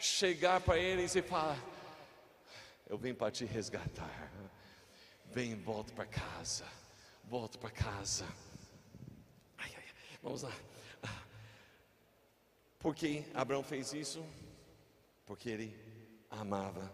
chegar 0.00 0.60
para 0.62 0.78
eles 0.78 1.14
e 1.14 1.22
falar: 1.22 1.64
Eu 2.90 2.98
vim 2.98 3.14
para 3.14 3.30
te 3.30 3.44
resgatar, 3.44 4.32
vem, 5.26 5.54
volta 5.54 5.92
para 5.92 6.06
casa, 6.06 6.64
volta 7.22 7.56
para 7.56 7.70
casa. 7.70 8.26
Vamos 10.22 10.42
lá. 10.42 10.52
Por 12.78 12.94
que 12.94 13.24
Abraão 13.34 13.62
fez 13.62 13.92
isso? 13.92 14.24
Porque 15.26 15.50
ele 15.50 15.76
amava 16.30 16.92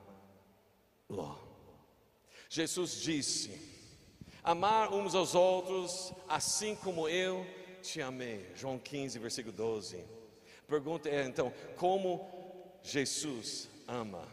Ló. 1.08 1.36
Jesus 2.48 3.00
disse: 3.00 3.60
Amar 4.42 4.92
uns 4.92 5.14
aos 5.14 5.34
outros, 5.34 6.12
assim 6.28 6.74
como 6.76 7.08
eu 7.08 7.46
te 7.82 8.00
amei. 8.00 8.50
João 8.54 8.78
15, 8.78 9.18
versículo 9.18 9.54
12. 9.54 10.04
Pergunta 10.66 11.08
é 11.08 11.24
então: 11.24 11.52
como 11.76 12.26
Jesus 12.82 13.68
ama? 13.86 14.26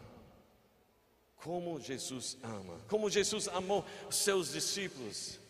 Como 1.36 1.80
Jesus 1.80 2.38
ama? 2.43 2.80
Como 2.88 3.10
Jesus 3.10 3.47
amou 3.47 3.86
seus 4.10 4.51
discípulos? 4.51 5.40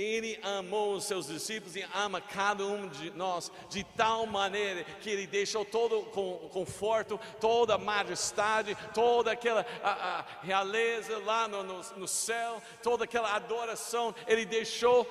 Ele 0.00 0.40
amou 0.42 0.94
os 0.94 1.04
seus 1.04 1.26
discípulos 1.26 1.76
e 1.76 1.82
ama 1.94 2.20
cada 2.20 2.64
um 2.64 2.88
de 2.88 3.10
nós 3.10 3.52
de 3.68 3.84
tal 3.84 4.24
maneira 4.24 4.82
que 5.02 5.10
ele 5.10 5.26
deixou 5.26 5.62
todo 5.62 6.00
o 6.00 6.48
conforto, 6.48 7.20
toda 7.38 7.74
a 7.74 7.78
majestade, 7.78 8.74
toda 8.94 9.32
aquela 9.32 9.66
a, 9.82 10.20
a 10.20 10.26
realeza 10.42 11.18
lá 11.18 11.46
no, 11.46 11.62
no, 11.62 11.80
no 11.96 12.08
céu, 12.08 12.62
toda 12.82 13.04
aquela 13.04 13.34
adoração, 13.34 14.14
ele 14.26 14.46
deixou 14.46 15.04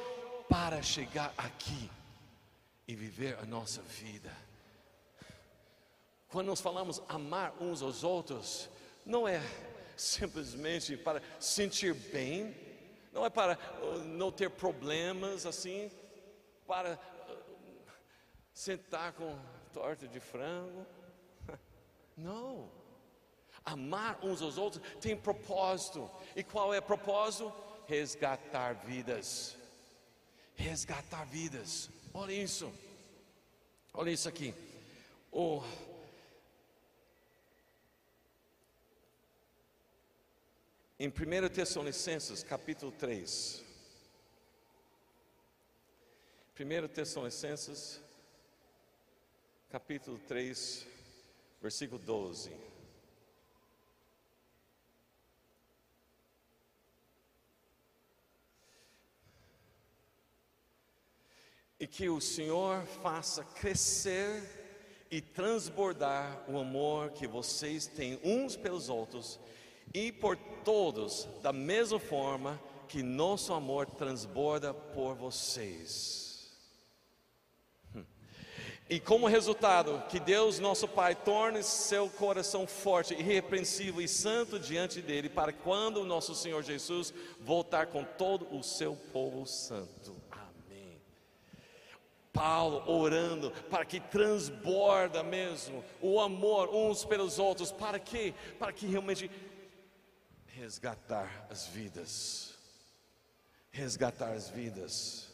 para 0.49 0.81
chegar 0.81 1.31
aqui 1.37 1.89
e 2.87 2.95
viver 2.95 3.37
a 3.39 3.45
nossa 3.45 3.83
vida. 3.83 4.35
Quando 6.29 6.47
nós 6.47 6.59
falamos 6.59 7.01
amar 7.07 7.53
uns 7.61 7.83
aos 7.83 8.03
outros, 8.03 8.67
não 9.05 9.27
é 9.27 9.39
simplesmente 9.95 10.97
para 10.97 11.21
sentir 11.39 11.93
bem, 11.93 12.55
não 13.11 13.25
é 13.25 13.29
para 13.29 13.57
uh, 13.81 13.99
não 13.99 14.31
ter 14.31 14.49
problemas 14.49 15.45
assim, 15.45 15.91
para 16.67 16.93
uh, 16.93 17.91
sentar 18.53 19.13
com 19.13 19.37
torta 19.73 20.07
de 20.07 20.19
frango. 20.19 20.85
Não. 22.17 22.69
Amar 23.65 24.19
uns 24.23 24.41
aos 24.41 24.57
outros 24.57 24.83
tem 24.99 25.15
propósito. 25.15 26.09
E 26.35 26.43
qual 26.43 26.73
é 26.73 26.79
o 26.79 26.83
propósito? 26.83 27.53
Resgatar 27.87 28.73
vidas. 28.73 29.55
Resgatar 30.55 31.25
vidas. 31.25 31.89
Olha 32.13 32.33
isso. 32.33 32.71
Olha 33.93 34.11
isso 34.11 34.29
aqui. 34.29 34.53
Oh, 35.31 35.61
Em 41.01 41.07
1 41.07 41.47
Tessalonicenses, 41.47 42.43
capítulo 42.43 42.91
3. 42.91 43.63
1 46.59 46.87
Tessalonicenses, 46.89 48.01
capítulo 49.69 50.19
3, 50.27 50.85
versículo 51.61 52.01
12. 52.01 52.51
E 61.79 61.87
que 61.87 62.09
o 62.09 62.19
Senhor 62.19 62.85
faça 63.01 63.45
crescer 63.45 64.43
e 65.09 65.21
transbordar 65.21 66.43
o 66.49 66.59
amor 66.59 67.11
que 67.11 67.25
vocês 67.25 67.87
têm 67.87 68.19
uns 68.21 68.57
pelos 68.57 68.89
outros 68.89 69.39
e 69.93 70.11
por 70.11 70.37
todos, 70.63 71.27
da 71.41 71.51
mesma 71.51 71.99
forma 71.99 72.59
que 72.87 73.03
nosso 73.03 73.53
amor 73.53 73.85
transborda 73.85 74.73
por 74.73 75.15
vocês. 75.15 76.49
Hum. 77.95 78.03
E 78.89 78.99
como 78.99 79.27
resultado, 79.27 80.03
que 80.09 80.19
Deus, 80.19 80.59
nosso 80.59 80.87
Pai, 80.87 81.15
torne 81.15 81.63
seu 81.63 82.09
coração 82.09 82.65
forte, 82.65 83.13
irrepreensível 83.13 84.01
e 84.01 84.07
santo 84.07 84.59
diante 84.59 85.01
dele, 85.01 85.29
para 85.29 85.53
quando 85.53 85.97
o 85.97 86.05
nosso 86.05 86.33
Senhor 86.33 86.63
Jesus 86.63 87.13
voltar 87.39 87.87
com 87.87 88.03
todo 88.03 88.47
o 88.55 88.63
seu 88.63 88.95
povo 89.13 89.45
santo. 89.45 90.15
Amém. 90.31 90.99
Paulo 92.33 92.83
orando 92.91 93.51
para 93.69 93.85
que 93.85 93.99
transborda 93.99 95.21
mesmo 95.21 95.83
o 96.01 96.19
amor 96.19 96.69
uns 96.73 97.05
pelos 97.05 97.37
outros, 97.37 97.71
para 97.71 97.99
que? 97.99 98.33
Para 98.57 98.73
que 98.73 98.87
realmente 98.87 99.29
resgatar 100.59 101.47
as 101.49 101.67
vidas. 101.67 102.53
Resgatar 103.71 104.33
as 104.33 104.49
vidas. 104.49 105.27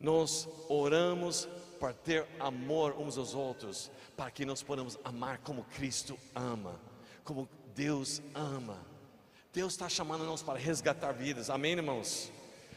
Nós 0.00 0.48
oramos 0.68 1.46
para 1.78 1.92
ter 1.92 2.26
amor 2.40 2.94
uns 2.98 3.18
aos 3.18 3.34
outros, 3.34 3.90
para 4.16 4.30
que 4.30 4.46
nós 4.46 4.62
possamos 4.62 4.98
amar 5.04 5.38
como 5.38 5.64
Cristo 5.64 6.18
ama, 6.34 6.80
como 7.24 7.48
Deus 7.74 8.22
ama. 8.34 8.78
Deus 9.52 9.72
está 9.72 9.88
chamando 9.88 10.24
nós 10.24 10.42
para 10.42 10.58
resgatar 10.58 11.12
vidas, 11.12 11.50
amém, 11.50 11.72
irmãos? 11.72 12.30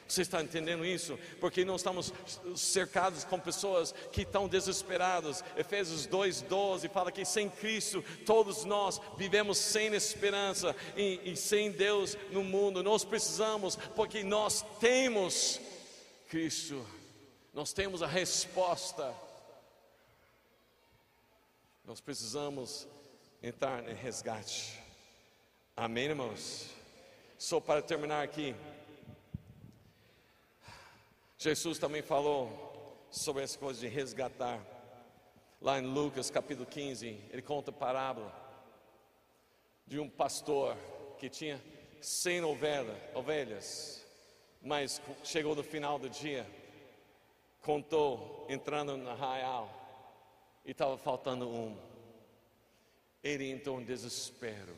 Você 0.09 0.23
está 0.23 0.41
entendendo 0.41 0.83
isso? 0.83 1.19
Porque 1.39 1.63
nós 1.63 1.81
estamos 1.81 2.11
cercados 2.55 3.23
com 3.23 3.39
pessoas 3.39 3.93
que 4.11 4.23
estão 4.23 4.47
desesperadas. 4.47 5.43
Efésios 5.55 6.07
2,12 6.07 6.89
fala 6.89 7.11
que 7.11 7.23
sem 7.23 7.47
Cristo 7.47 8.03
todos 8.25 8.65
nós 8.65 8.99
vivemos 9.15 9.59
sem 9.59 9.93
esperança 9.93 10.75
e, 10.97 11.31
e 11.31 11.35
sem 11.35 11.71
Deus 11.71 12.17
no 12.31 12.43
mundo. 12.43 12.81
Nós 12.81 13.05
precisamos, 13.05 13.75
porque 13.95 14.23
nós 14.23 14.65
temos 14.79 15.61
Cristo, 16.27 16.83
nós 17.53 17.71
temos 17.71 18.01
a 18.01 18.07
resposta. 18.07 19.13
Nós 21.85 22.01
precisamos 22.01 22.87
entrar 23.43 23.87
em 23.87 23.93
resgate. 23.93 24.73
Amém, 25.77 26.05
irmãos? 26.05 26.67
Só 27.37 27.59
para 27.59 27.79
terminar 27.79 28.23
aqui. 28.23 28.55
Jesus 31.41 31.79
também 31.79 32.01
falou 32.01 33.07
sobre 33.09 33.43
essa 33.43 33.57
coisa 33.57 33.79
de 33.79 33.87
resgatar. 33.87 34.59
Lá 35.61 35.79
em 35.79 35.85
Lucas 35.85 36.29
capítulo 36.29 36.65
15, 36.65 37.17
ele 37.31 37.41
conta 37.41 37.71
a 37.71 37.73
parábola 37.73 38.35
de 39.87 40.01
um 40.01 40.09
pastor 40.09 40.75
que 41.17 41.29
tinha 41.29 41.63
cem 42.01 42.41
ovelhas, 42.43 44.05
mas 44.61 45.01
chegou 45.23 45.55
no 45.55 45.63
final 45.63 45.97
do 45.97 46.09
dia, 46.09 46.45
contou 47.61 48.45
entrando 48.49 48.97
no 48.97 49.09
arraial 49.09 49.69
e 50.65 50.71
estava 50.71 50.97
faltando 50.97 51.47
um. 51.47 51.77
Ele 53.23 53.49
entrou 53.49 53.79
em 53.79 53.85
desespero. 53.85 54.75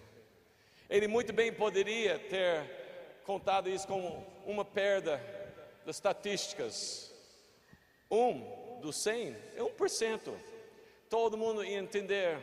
Ele 0.87 1.07
muito 1.07 1.33
bem 1.33 1.51
poderia 1.51 2.19
ter 2.19 3.21
contado 3.25 3.67
isso 3.67 3.87
como 3.87 4.23
uma 4.45 4.63
perda 4.63 5.40
das 5.85 5.97
estatísticas, 5.97 7.11
um 8.09 8.79
dos 8.81 8.97
100 8.97 9.35
é 9.55 9.61
1%. 9.61 10.33
Todo 11.09 11.37
mundo 11.37 11.63
ia 11.63 11.77
entender. 11.77 12.37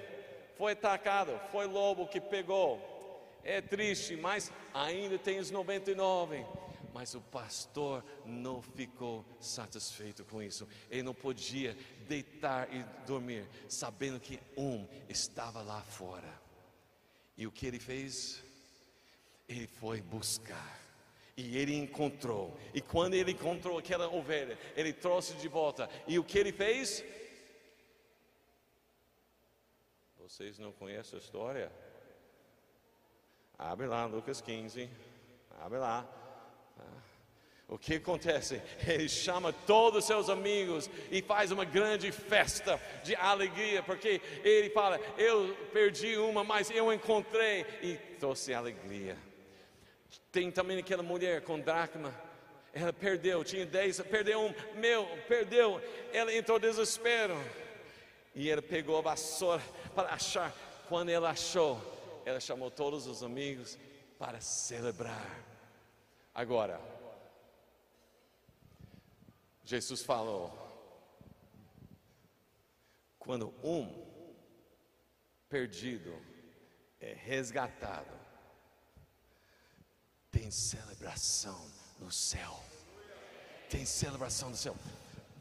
Foi 0.56 0.72
atacado, 0.72 1.38
foi 1.50 1.66
lobo 1.66 2.08
que 2.08 2.20
pegou. 2.20 2.80
É 3.44 3.60
triste, 3.60 4.16
mas 4.16 4.52
ainda 4.72 5.18
tem 5.18 5.38
os 5.38 5.50
99. 5.50 6.44
Mas 6.92 7.14
o 7.14 7.20
pastor 7.20 8.02
não 8.24 8.60
ficou 8.60 9.24
satisfeito 9.40 10.24
com 10.24 10.42
isso. 10.42 10.66
Ele 10.90 11.02
não 11.02 11.14
podia 11.14 11.76
deitar 12.08 12.72
e 12.74 12.82
dormir, 13.06 13.46
sabendo 13.68 14.18
que 14.18 14.40
um 14.56 14.86
estava 15.08 15.62
lá 15.62 15.82
fora. 15.82 16.32
E 17.36 17.46
o 17.46 17.52
que 17.52 17.66
ele 17.66 17.78
fez? 17.78 18.42
Ele 19.48 19.66
foi 19.66 20.00
buscar 20.00 20.87
e 21.38 21.56
ele 21.56 21.76
encontrou. 21.76 22.58
E 22.74 22.80
quando 22.80 23.14
ele 23.14 23.30
encontrou 23.30 23.78
aquela 23.78 24.08
ovelha, 24.08 24.58
ele 24.76 24.92
trouxe 24.92 25.34
de 25.34 25.46
volta. 25.46 25.88
E 26.08 26.18
o 26.18 26.24
que 26.24 26.36
ele 26.36 26.50
fez? 26.50 27.04
Vocês 30.18 30.58
não 30.58 30.72
conhecem 30.72 31.16
a 31.16 31.22
história? 31.22 31.72
Abre 33.56 33.86
lá, 33.86 34.04
Lucas 34.06 34.40
15. 34.40 34.90
Abre 35.60 35.78
lá. 35.78 36.04
O 37.68 37.78
que 37.78 37.94
acontece? 37.94 38.60
Ele 38.84 39.08
chama 39.08 39.52
todos 39.52 40.00
os 40.00 40.06
seus 40.06 40.28
amigos 40.28 40.90
e 41.08 41.22
faz 41.22 41.52
uma 41.52 41.64
grande 41.64 42.10
festa 42.10 42.80
de 43.04 43.14
alegria, 43.14 43.80
porque 43.82 44.20
ele 44.42 44.70
fala: 44.70 44.98
Eu 45.16 45.54
perdi 45.72 46.16
uma, 46.16 46.42
mas 46.42 46.68
eu 46.70 46.92
encontrei 46.92 47.64
e 47.80 47.94
trouxe 48.18 48.52
alegria. 48.52 49.27
Tem 50.30 50.50
também 50.50 50.78
aquela 50.78 51.02
mulher 51.02 51.42
com 51.42 51.58
dracma, 51.58 52.14
ela 52.72 52.92
perdeu, 52.92 53.42
tinha 53.44 53.66
dez, 53.66 54.00
perdeu 54.00 54.40
um, 54.40 54.54
meu, 54.78 55.06
perdeu, 55.26 55.80
ela 56.12 56.32
entrou 56.32 56.58
em 56.58 56.60
desespero 56.60 57.34
e 58.34 58.48
ela 58.48 58.62
pegou 58.62 58.98
a 58.98 59.02
vassoura 59.02 59.62
para 59.94 60.08
achar. 60.10 60.54
Quando 60.88 61.08
ela 61.08 61.30
achou, 61.30 61.80
ela 62.24 62.40
chamou 62.40 62.70
todos 62.70 63.06
os 63.06 63.22
amigos 63.22 63.78
para 64.18 64.40
celebrar. 64.40 65.44
Agora, 66.34 66.80
Jesus 69.64 70.02
falou: 70.02 70.50
quando 73.18 73.52
um 73.62 74.06
perdido 75.48 76.14
é 77.00 77.12
resgatado, 77.12 78.17
tem 80.38 80.50
celebração 80.52 81.60
no 81.98 82.12
céu. 82.12 82.60
Tem 83.68 83.84
celebração 83.84 84.50
no 84.50 84.56
céu. 84.56 84.76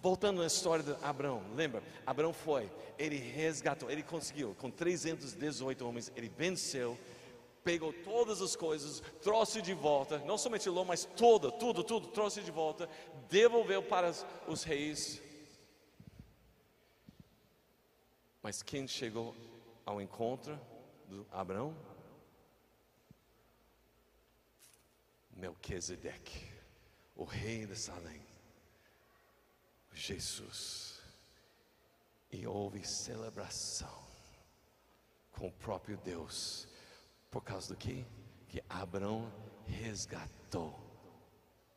Voltando 0.02 0.42
à 0.42 0.48
história 0.48 0.84
de 0.84 1.06
Abraão, 1.06 1.44
lembra? 1.56 1.84
Abraão 2.06 2.34
foi, 2.34 2.72
ele 2.98 3.18
resgatou, 3.18 3.92
ele 3.92 4.02
conseguiu, 4.02 4.56
com 4.56 4.72
318 4.72 5.88
homens, 5.88 6.12
ele 6.16 6.30
venceu 6.30 6.98
pegou 7.64 7.92
todas 7.92 8.42
as 8.42 8.56
coisas, 8.56 9.04
trouxe 9.22 9.62
de 9.62 9.74
volta, 9.74 10.20
não 10.20 10.38
somente 10.38 10.70
Ló, 10.70 10.86
mas 10.86 11.04
toda, 11.04 11.52
tudo, 11.52 11.84
tudo, 11.84 12.08
trouxe 12.08 12.42
de 12.42 12.50
volta, 12.50 12.90
devolveu 13.30 13.84
para 13.84 14.14
os 14.48 14.64
reis. 14.64 15.22
Mas 18.42 18.64
quem 18.64 18.88
chegou 18.88 19.36
ao 19.86 20.02
encontro 20.02 20.58
de 21.10 21.22
Abraão? 21.30 21.76
Melquisedeque, 25.38 26.46
o 27.16 27.24
rei 27.24 27.66
de 27.66 27.76
Salém, 27.76 28.22
Jesus. 29.94 31.02
E 32.32 32.46
houve 32.46 32.86
celebração 32.86 34.06
com 35.32 35.48
o 35.48 35.52
próprio 35.52 35.98
Deus 35.98 36.68
por 37.32 37.42
causa 37.42 37.70
do 37.70 37.78
que? 37.78 38.06
Que 38.50 38.62
Abraão 38.68 39.32
resgatou 39.66 40.78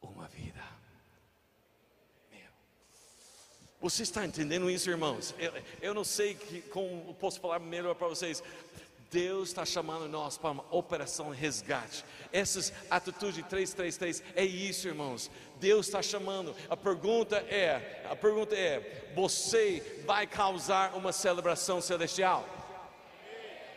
uma 0.00 0.26
vida. 0.26 0.80
Você 3.80 4.02
está 4.02 4.26
entendendo 4.26 4.70
isso, 4.70 4.90
irmãos? 4.90 5.34
Eu, 5.38 5.52
eu 5.80 5.94
não 5.94 6.04
sei 6.04 6.34
que, 6.34 6.60
como 6.62 7.14
posso 7.14 7.40
falar 7.40 7.58
melhor 7.58 7.94
para 7.94 8.08
vocês. 8.08 8.42
Deus 9.10 9.48
está 9.48 9.64
chamando 9.64 10.08
nós 10.08 10.38
para 10.38 10.50
uma 10.50 10.64
operação 10.70 11.30
resgate. 11.30 12.04
Essas 12.32 12.72
atitudes 12.88 13.44
333 13.46 14.22
é 14.36 14.44
isso, 14.44 14.86
irmãos. 14.86 15.30
Deus 15.58 15.86
está 15.86 16.00
chamando. 16.00 16.54
A 16.68 16.76
pergunta 16.76 17.36
é, 17.36 18.04
a 18.08 18.14
pergunta 18.14 18.54
é: 18.54 19.10
você 19.14 20.02
vai 20.06 20.26
causar 20.26 20.94
uma 20.94 21.12
celebração 21.12 21.80
celestial? 21.80 22.48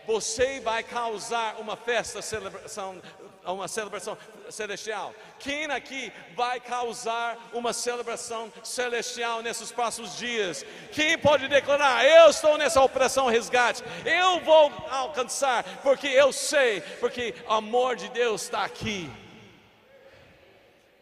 você 0.06 0.60
vai 0.60 0.84
causar 0.84 1.60
uma 1.60 1.76
festa, 1.76 2.22
celebração, 2.22 3.02
uma 3.46 3.67
celebração 3.67 4.17
celestial. 4.49 5.13
Quem 5.39 5.65
aqui 5.65 6.12
vai 6.36 6.60
causar 6.60 7.38
uma 7.53 7.73
celebração 7.73 8.51
celestial 8.63 9.41
nesses 9.41 9.71
próximos 9.71 10.17
dias? 10.17 10.65
Quem 10.91 11.17
pode 11.17 11.47
declarar: 11.47 12.06
Eu 12.06 12.29
estou 12.29 12.58
nessa 12.58 12.82
operação 12.82 13.27
resgate, 13.27 13.84
eu 14.06 14.39
vou 14.41 14.71
alcançar, 14.89 15.63
porque 15.82 16.08
eu 16.08 16.32
sei, 16.32 16.82
porque 16.99 17.34
o 17.47 17.53
amor 17.53 17.95
de 17.95 18.10
Deus 18.10 18.43
está 18.43 18.63
aqui. 18.63 19.10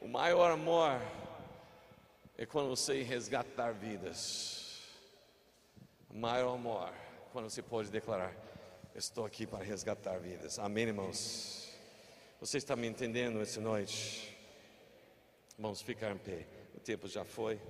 O 0.01 0.07
maior 0.07 0.51
amor 0.51 0.99
é 2.37 2.45
quando 2.45 2.69
você 2.69 3.03
resgatar 3.03 3.71
vidas. 3.71 4.81
O 6.09 6.17
maior 6.17 6.55
amor, 6.55 6.91
quando 7.31 7.49
você 7.49 7.61
pode 7.61 7.89
declarar: 7.89 8.33
Estou 8.95 9.25
aqui 9.25 9.47
para 9.47 9.63
resgatar 9.63 10.17
vidas. 10.17 10.59
Amém, 10.59 10.87
irmãos? 10.87 11.60
Você 12.41 12.57
está 12.57 12.75
me 12.75 12.87
entendendo 12.87 13.39
essa 13.39 13.61
noite? 13.61 14.35
Vamos 15.59 15.79
ficar 15.79 16.11
em 16.11 16.17
pé. 16.17 16.47
O 16.75 16.79
tempo 16.79 17.07
já 17.07 17.23
foi. 17.23 17.61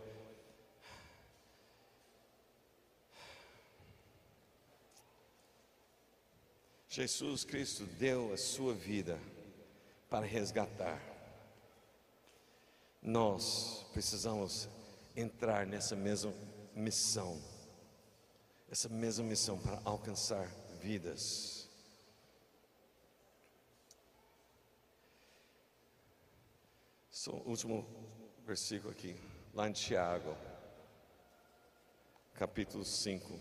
Jesus 6.87 7.43
Cristo 7.43 7.83
deu 7.83 8.31
a 8.31 8.37
sua 8.37 8.73
vida 8.73 9.19
para 10.09 10.25
resgatar. 10.25 11.01
Nós 13.01 13.85
precisamos 13.91 14.69
entrar 15.17 15.67
nessa 15.67 15.97
mesma 15.97 16.33
missão, 16.73 17.37
essa 18.71 18.87
mesma 18.87 19.25
missão 19.25 19.59
para 19.59 19.81
alcançar 19.83 20.49
vidas. 20.81 21.60
Só 27.21 27.33
o 27.33 27.49
último 27.49 27.85
versículo 28.47 28.91
aqui, 28.91 29.15
lá 29.53 29.69
em 29.69 29.71
Tiago, 29.71 30.35
capítulo 32.33 32.83
5, 32.83 33.39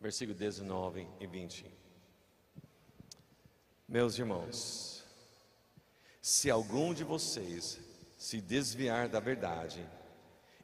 versículo 0.00 0.38
19 0.38 1.08
e 1.18 1.26
20. 1.26 1.66
Meus 3.88 4.16
irmãos, 4.16 5.04
se 6.20 6.48
algum 6.48 6.94
de 6.94 7.02
vocês 7.02 7.80
se 8.16 8.40
desviar 8.40 9.08
da 9.08 9.18
verdade 9.18 9.84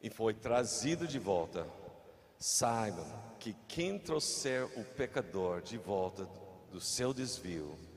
e 0.01 0.09
foi 0.09 0.33
trazido 0.33 1.09
de 1.09 1.19
volta 1.19 1.69
Saibam 2.39 3.35
que 3.41 3.53
quem 3.67 3.99
trouxer 3.99 4.65
o 4.79 4.85
pecador 4.85 5.61
de 5.61 5.77
volta 5.77 6.25
do 6.71 6.81
seu 6.81 7.13
desvio, 7.13 7.88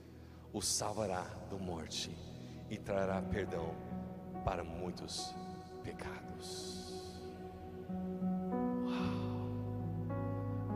o 0.53 0.61
salvará 0.61 1.23
do 1.49 1.57
morte 1.59 2.15
e 2.69 2.77
trará 2.77 3.21
perdão 3.21 3.73
para 4.43 4.63
muitos 4.63 5.33
pecados. 5.83 7.11
Uau. 8.85 10.17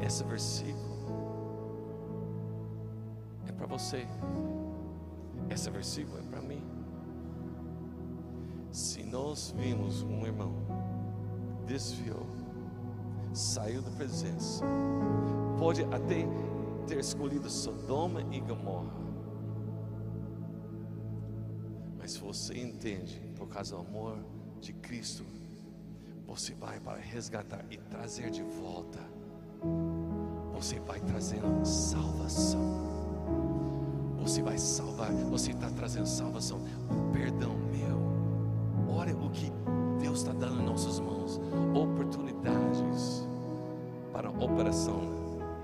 Esse 0.01 0.23
versículo 0.23 0.95
é 3.47 3.51
para 3.51 3.67
você. 3.67 4.07
Esse 5.49 5.69
versículo 5.69 6.19
é 6.19 6.23
para 6.23 6.41
mim. 6.41 6.63
Se 8.71 9.03
nós 9.03 9.53
vimos 9.57 10.01
um 10.03 10.25
irmão 10.25 10.53
desviou 11.65 12.25
saiu 13.35 13.81
da 13.81 13.91
presença. 13.91 14.63
Pode 15.59 15.83
até 15.83 16.25
ter 16.88 16.99
escolhido 16.99 17.49
Sodoma 17.49 18.21
e 18.31 18.39
Gomorra. 18.39 19.05
Você 22.36 22.60
entende, 22.60 23.21
por 23.38 23.48
causa 23.48 23.76
do 23.76 23.82
amor 23.82 24.17
de 24.60 24.74
Cristo, 24.74 25.24
você 26.28 26.54
vai 26.54 26.82
para 26.82 27.00
resgatar 27.00 27.63
e 27.71 27.78
trazer 27.78 28.30
de 28.30 28.43
volta. 28.43 29.00
Você 30.54 30.78
vai 30.82 31.00
trazendo 31.00 31.65
salvação. 31.65 32.60
Você 34.19 34.41
vai 34.41 34.58
salvar, 34.58 35.12
você 35.13 35.52
está 35.52 35.69
trazendo 35.69 36.08
salvação, 36.08 36.60
o 36.89 37.13
perdão 37.13 37.56
meu. 37.71 38.93
Olha 38.93 39.15
o 39.15 39.30
que 39.30 39.50
Deus 40.02 40.19
está 40.19 40.34
dando 40.34 40.62
em 40.62 40.65
nossas 40.65 41.00
mãos 41.00 41.39
oportunidades 41.74 43.26
para 44.12 44.30
operação 44.30 45.02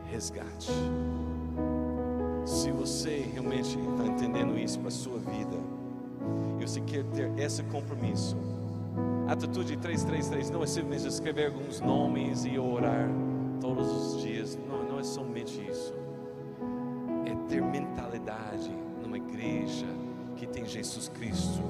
resgate. 0.06 0.72
Se 2.46 2.72
você 2.72 3.30
realmente 3.34 3.78
está 3.78 4.06
entendendo 4.06 4.58
isso 4.58 4.80
para 4.80 4.88
a 4.88 4.92
sua 4.92 5.20
vida, 5.20 5.81
e 6.62 6.67
você 6.67 6.82
quer 6.82 7.04
ter 7.06 7.32
esse 7.39 7.63
compromisso, 7.63 8.38
atitude 9.28 9.78
333 9.78 10.50
não 10.52 10.63
é 10.63 10.67
simplesmente 10.67 11.08
escrever 11.08 11.47
alguns 11.47 11.80
nomes 11.80 12.45
e 12.45 12.60
orar 12.60 13.10
todos 13.60 13.88
os 13.88 14.21
dias, 14.21 14.58
não, 14.67 14.84
não 14.84 15.00
é 15.00 15.04
somente 15.04 15.60
isso, 15.67 15.93
é 17.26 17.50
ter 17.50 17.62
mentalidade 17.62 18.71
numa 19.02 19.17
igreja 19.17 19.88
que 20.36 20.45
tem 20.45 20.65
Jesus 20.65 21.08
Cristo, 21.10 21.62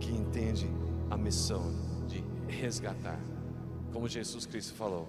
que 0.00 0.10
entende 0.10 0.68
a 1.10 1.16
missão 1.16 1.62
de 2.08 2.24
resgatar, 2.48 3.20
como 3.92 4.08
Jesus 4.08 4.44
Cristo 4.46 4.74
falou 4.74 5.06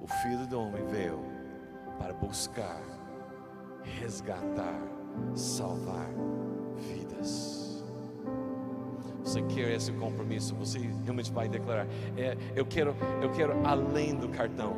o 0.00 0.06
Filho 0.06 0.46
do 0.46 0.60
Homem 0.60 0.84
veio 0.88 1.18
para 1.98 2.12
buscar, 2.12 2.82
resgatar, 3.82 4.78
salvar 5.34 6.10
vidas. 6.76 7.63
Você 9.24 9.40
quer 9.42 9.70
esse 9.70 9.90
compromisso, 9.92 10.54
você 10.54 10.78
realmente 10.78 11.32
vai 11.32 11.48
declarar: 11.48 11.86
é, 12.16 12.36
eu 12.54 12.66
quero, 12.66 12.94
eu 13.22 13.30
quero 13.30 13.66
além 13.66 14.14
do 14.14 14.28
cartão. 14.28 14.76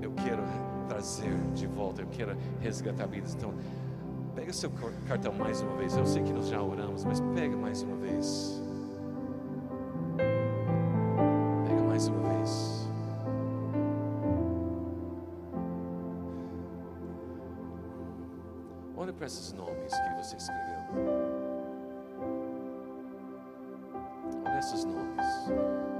Eu 0.00 0.12
quero 0.12 0.42
trazer 0.88 1.34
de 1.54 1.66
volta, 1.66 2.02
eu 2.02 2.06
quero 2.06 2.36
resgatar 2.60 3.06
vidas. 3.06 3.34
Então, 3.34 3.52
pega 4.34 4.52
seu 4.52 4.70
cartão 5.08 5.32
mais 5.32 5.60
uma 5.60 5.76
vez. 5.76 5.96
Eu 5.96 6.06
sei 6.06 6.22
que 6.22 6.32
nós 6.32 6.48
já 6.48 6.62
oramos, 6.62 7.04
mas 7.04 7.20
pega 7.34 7.56
mais 7.56 7.82
uma 7.82 7.96
vez. 7.96 8.62
Pega 11.66 11.82
mais 11.82 12.06
uma 12.06 12.28
vez. 12.28 12.88
Olha 18.96 19.12
para 19.12 19.26
esses 19.26 19.52
nomes 19.52 19.92
que 19.92 20.22
você 20.22 20.36
escreveu. 20.36 21.25
Olha 24.66 24.74
esses 24.74 25.95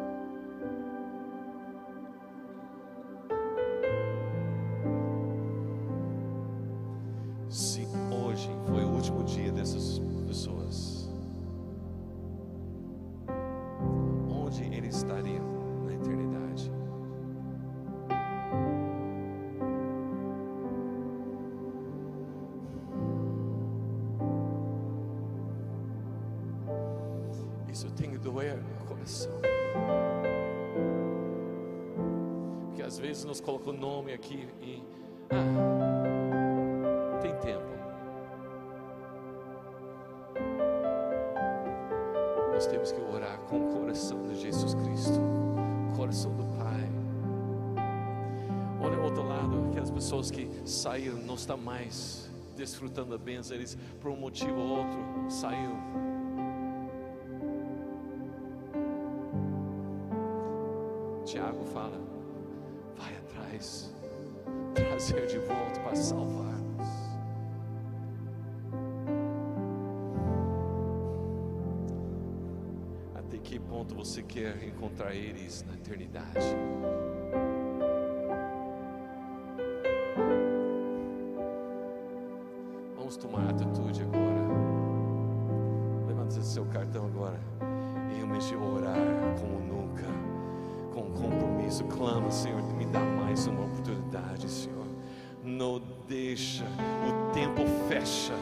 pessoas 50.07 50.31
que 50.31 50.49
saíram, 50.65 51.17
não 51.17 51.35
estão 51.35 51.57
mais 51.57 52.31
desfrutando 52.57 53.11
da 53.11 53.19
bênção, 53.19 53.57
eles 53.57 53.77
por 54.01 54.13
um 54.13 54.17
motivo 54.17 54.57
ou 54.57 54.79
outro 54.79 54.99
saíram. 55.29 55.77
Tiago 61.25 61.65
fala: 61.65 62.01
vai 62.97 63.17
atrás, 63.17 63.93
trazer 64.77 65.27
de 65.27 65.39
volta 65.39 65.81
para 65.81 65.97
salvar-nos. 65.97 66.89
Até 73.13 73.39
que 73.39 73.59
ponto 73.59 73.93
você 73.97 74.23
quer 74.23 74.63
encontrar 74.63 75.17
eles 75.17 75.65
na 75.67 75.75
eternidade? 75.75 76.55
Oportunidade, 94.37 94.49
Senhor. 94.49 94.87
Não 95.43 95.81
deixa, 96.07 96.65
o 96.65 97.33
tempo 97.33 97.63
fecha, 97.89 98.35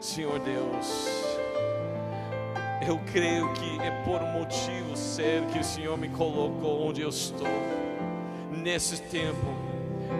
Senhor 0.00 0.38
Deus. 0.38 1.36
Eu 2.86 2.98
creio 3.12 3.52
que 3.54 3.80
é 3.80 3.90
por 4.04 4.22
um 4.22 4.32
motivo 4.32 4.96
sério 4.96 5.46
que 5.48 5.58
o 5.58 5.64
Senhor 5.64 5.98
me 5.98 6.08
colocou 6.08 6.88
onde 6.88 7.02
eu 7.02 7.08
estou, 7.08 7.48
nesse 8.50 9.00
tempo, 9.02 9.46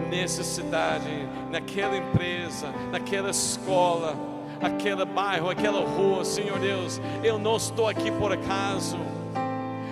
nessa 0.09 0.43
cidade, 0.43 1.09
naquela 1.49 1.95
empresa, 1.95 2.67
naquela 2.91 3.29
escola, 3.29 4.15
aquele 4.61 5.05
bairro, 5.05 5.49
aquela 5.49 5.85
rua, 5.85 6.25
Senhor 6.25 6.59
Deus. 6.59 6.99
Eu 7.23 7.39
não 7.39 7.55
estou 7.55 7.87
aqui 7.87 8.11
por 8.11 8.33
acaso. 8.33 8.97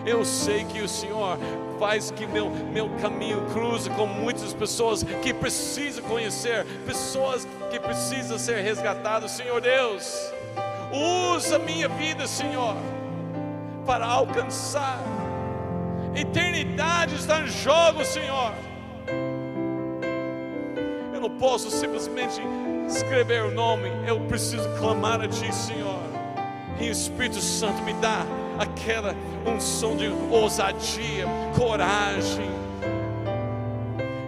Eu 0.06 0.24
sei 0.24 0.64
que 0.66 0.82
o 0.82 0.88
Senhor 0.88 1.38
faz 1.80 2.12
que 2.12 2.28
meu, 2.28 2.50
meu 2.50 2.90
caminho 3.02 3.42
cruze 3.52 3.90
com 3.90 4.06
muitas 4.06 4.54
pessoas 4.54 5.04
que 5.04 5.34
precisam 5.34 6.04
conhecer, 6.04 6.66
pessoas 6.86 7.48
que 7.72 7.80
precisam 7.80 8.38
ser 8.38 8.62
resgatadas. 8.62 9.32
Senhor 9.32 9.60
Deus, 9.60 10.32
usa 11.34 11.58
minha 11.58 11.90
vida, 11.90 12.28
Senhor, 12.28 12.76
para 13.86 14.06
alcançar. 14.06 15.00
Eternidade 16.16 17.16
está 17.16 17.42
em 17.42 17.48
jogo, 17.48 18.06
Senhor. 18.06 18.54
Eu 21.14 21.20
não 21.20 21.32
posso 21.32 21.72
simplesmente 21.72 22.40
escrever 22.88 23.44
o 23.44 23.52
nome, 23.52 23.90
eu 24.08 24.20
preciso 24.22 24.70
clamar 24.78 25.20
a 25.20 25.28
Ti, 25.28 25.54
Senhor. 25.54 26.00
E 26.80 26.90
o 26.90 26.92
Espírito 26.92 27.42
Santo 27.42 27.82
me 27.82 27.94
dá 27.96 28.26
aquela 28.60 29.16
unção 29.46 29.96
de 29.96 30.08
ousadia, 30.32 31.26
coragem 31.58 32.50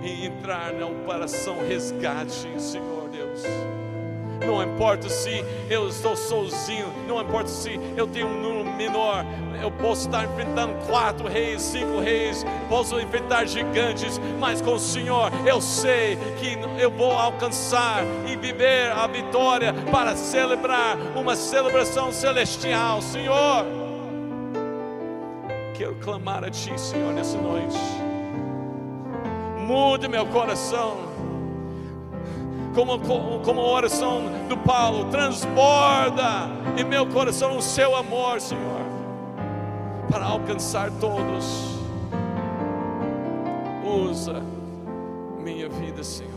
e 0.04 0.26
entrar 0.26 0.74
na 0.74 0.86
operação 0.86 1.58
resgate, 1.68 2.50
Senhor 2.60 3.10
Deus. 3.10 3.44
Não 4.46 4.63
importa 4.63 5.10
se 5.10 5.44
eu 5.70 5.90
estou 5.90 6.16
sozinho, 6.16 6.88
não 7.08 7.22
importa 7.22 7.50
se 7.50 7.80
eu 7.96 8.08
tenho 8.08 8.28
um 8.28 8.42
número 8.42 8.78
menor, 8.78 9.26
eu 9.62 9.72
posso 9.72 10.06
estar 10.08 10.24
enfrentando 10.26 10.74
quatro 10.86 11.28
reis, 11.28 11.62
cinco 11.62 12.00
reis, 12.00 12.46
posso 12.70 13.00
enfrentar 13.00 13.46
gigantes, 13.46 14.20
mas 14.40 14.62
com 14.62 14.74
o 14.74 14.80
Senhor 14.80 15.32
eu 15.46 15.60
sei 15.60 16.18
que 16.40 16.58
eu 16.82 16.92
vou 16.92 17.12
alcançar 17.12 18.04
e 18.28 18.36
viver 18.36 18.92
a 18.92 19.08
vitória 19.08 19.74
para 19.92 20.16
celebrar 20.16 20.98
uma 21.16 21.36
celebração 21.36 22.12
celestial, 22.12 23.02
Senhor. 23.02 23.87
Quero 25.78 25.96
clamar 25.96 26.44
a 26.44 26.50
Ti, 26.50 26.78
Senhor, 26.80 27.13
nessa 27.13 27.38
noite. 27.38 27.78
Mude 29.68 30.08
meu 30.08 30.26
coração 30.26 30.98
como, 32.78 33.00
como 33.44 33.62
a 33.62 33.72
oração 33.72 34.24
do 34.48 34.56
Paulo, 34.56 35.10
transborda 35.10 36.48
em 36.78 36.84
meu 36.84 37.08
coração 37.08 37.58
o 37.58 37.62
seu 37.62 37.96
amor, 37.96 38.40
Senhor, 38.40 38.82
para 40.12 40.26
alcançar 40.26 40.92
todos. 41.00 41.78
Usa 43.84 44.44
minha 45.40 45.68
vida, 45.70 46.04
Senhor. 46.04 46.37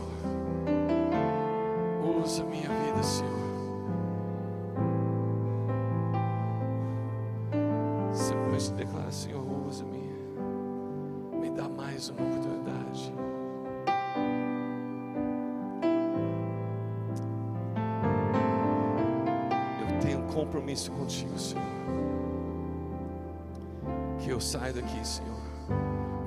Saia 24.71 24.73
daqui, 24.73 25.05
Senhor, 25.05 25.37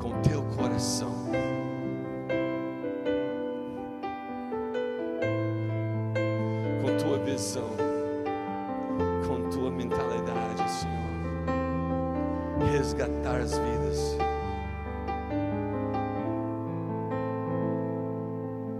com 0.00 0.20
teu 0.20 0.42
coração. 0.56 1.10
Com 6.82 6.96
tua 7.02 7.18
visão, 7.24 7.70
com 9.26 9.48
tua 9.48 9.70
mentalidade, 9.70 10.70
Senhor. 10.70 10.94
Resgatar 12.70 13.40
as 13.40 13.56
vidas 13.56 14.23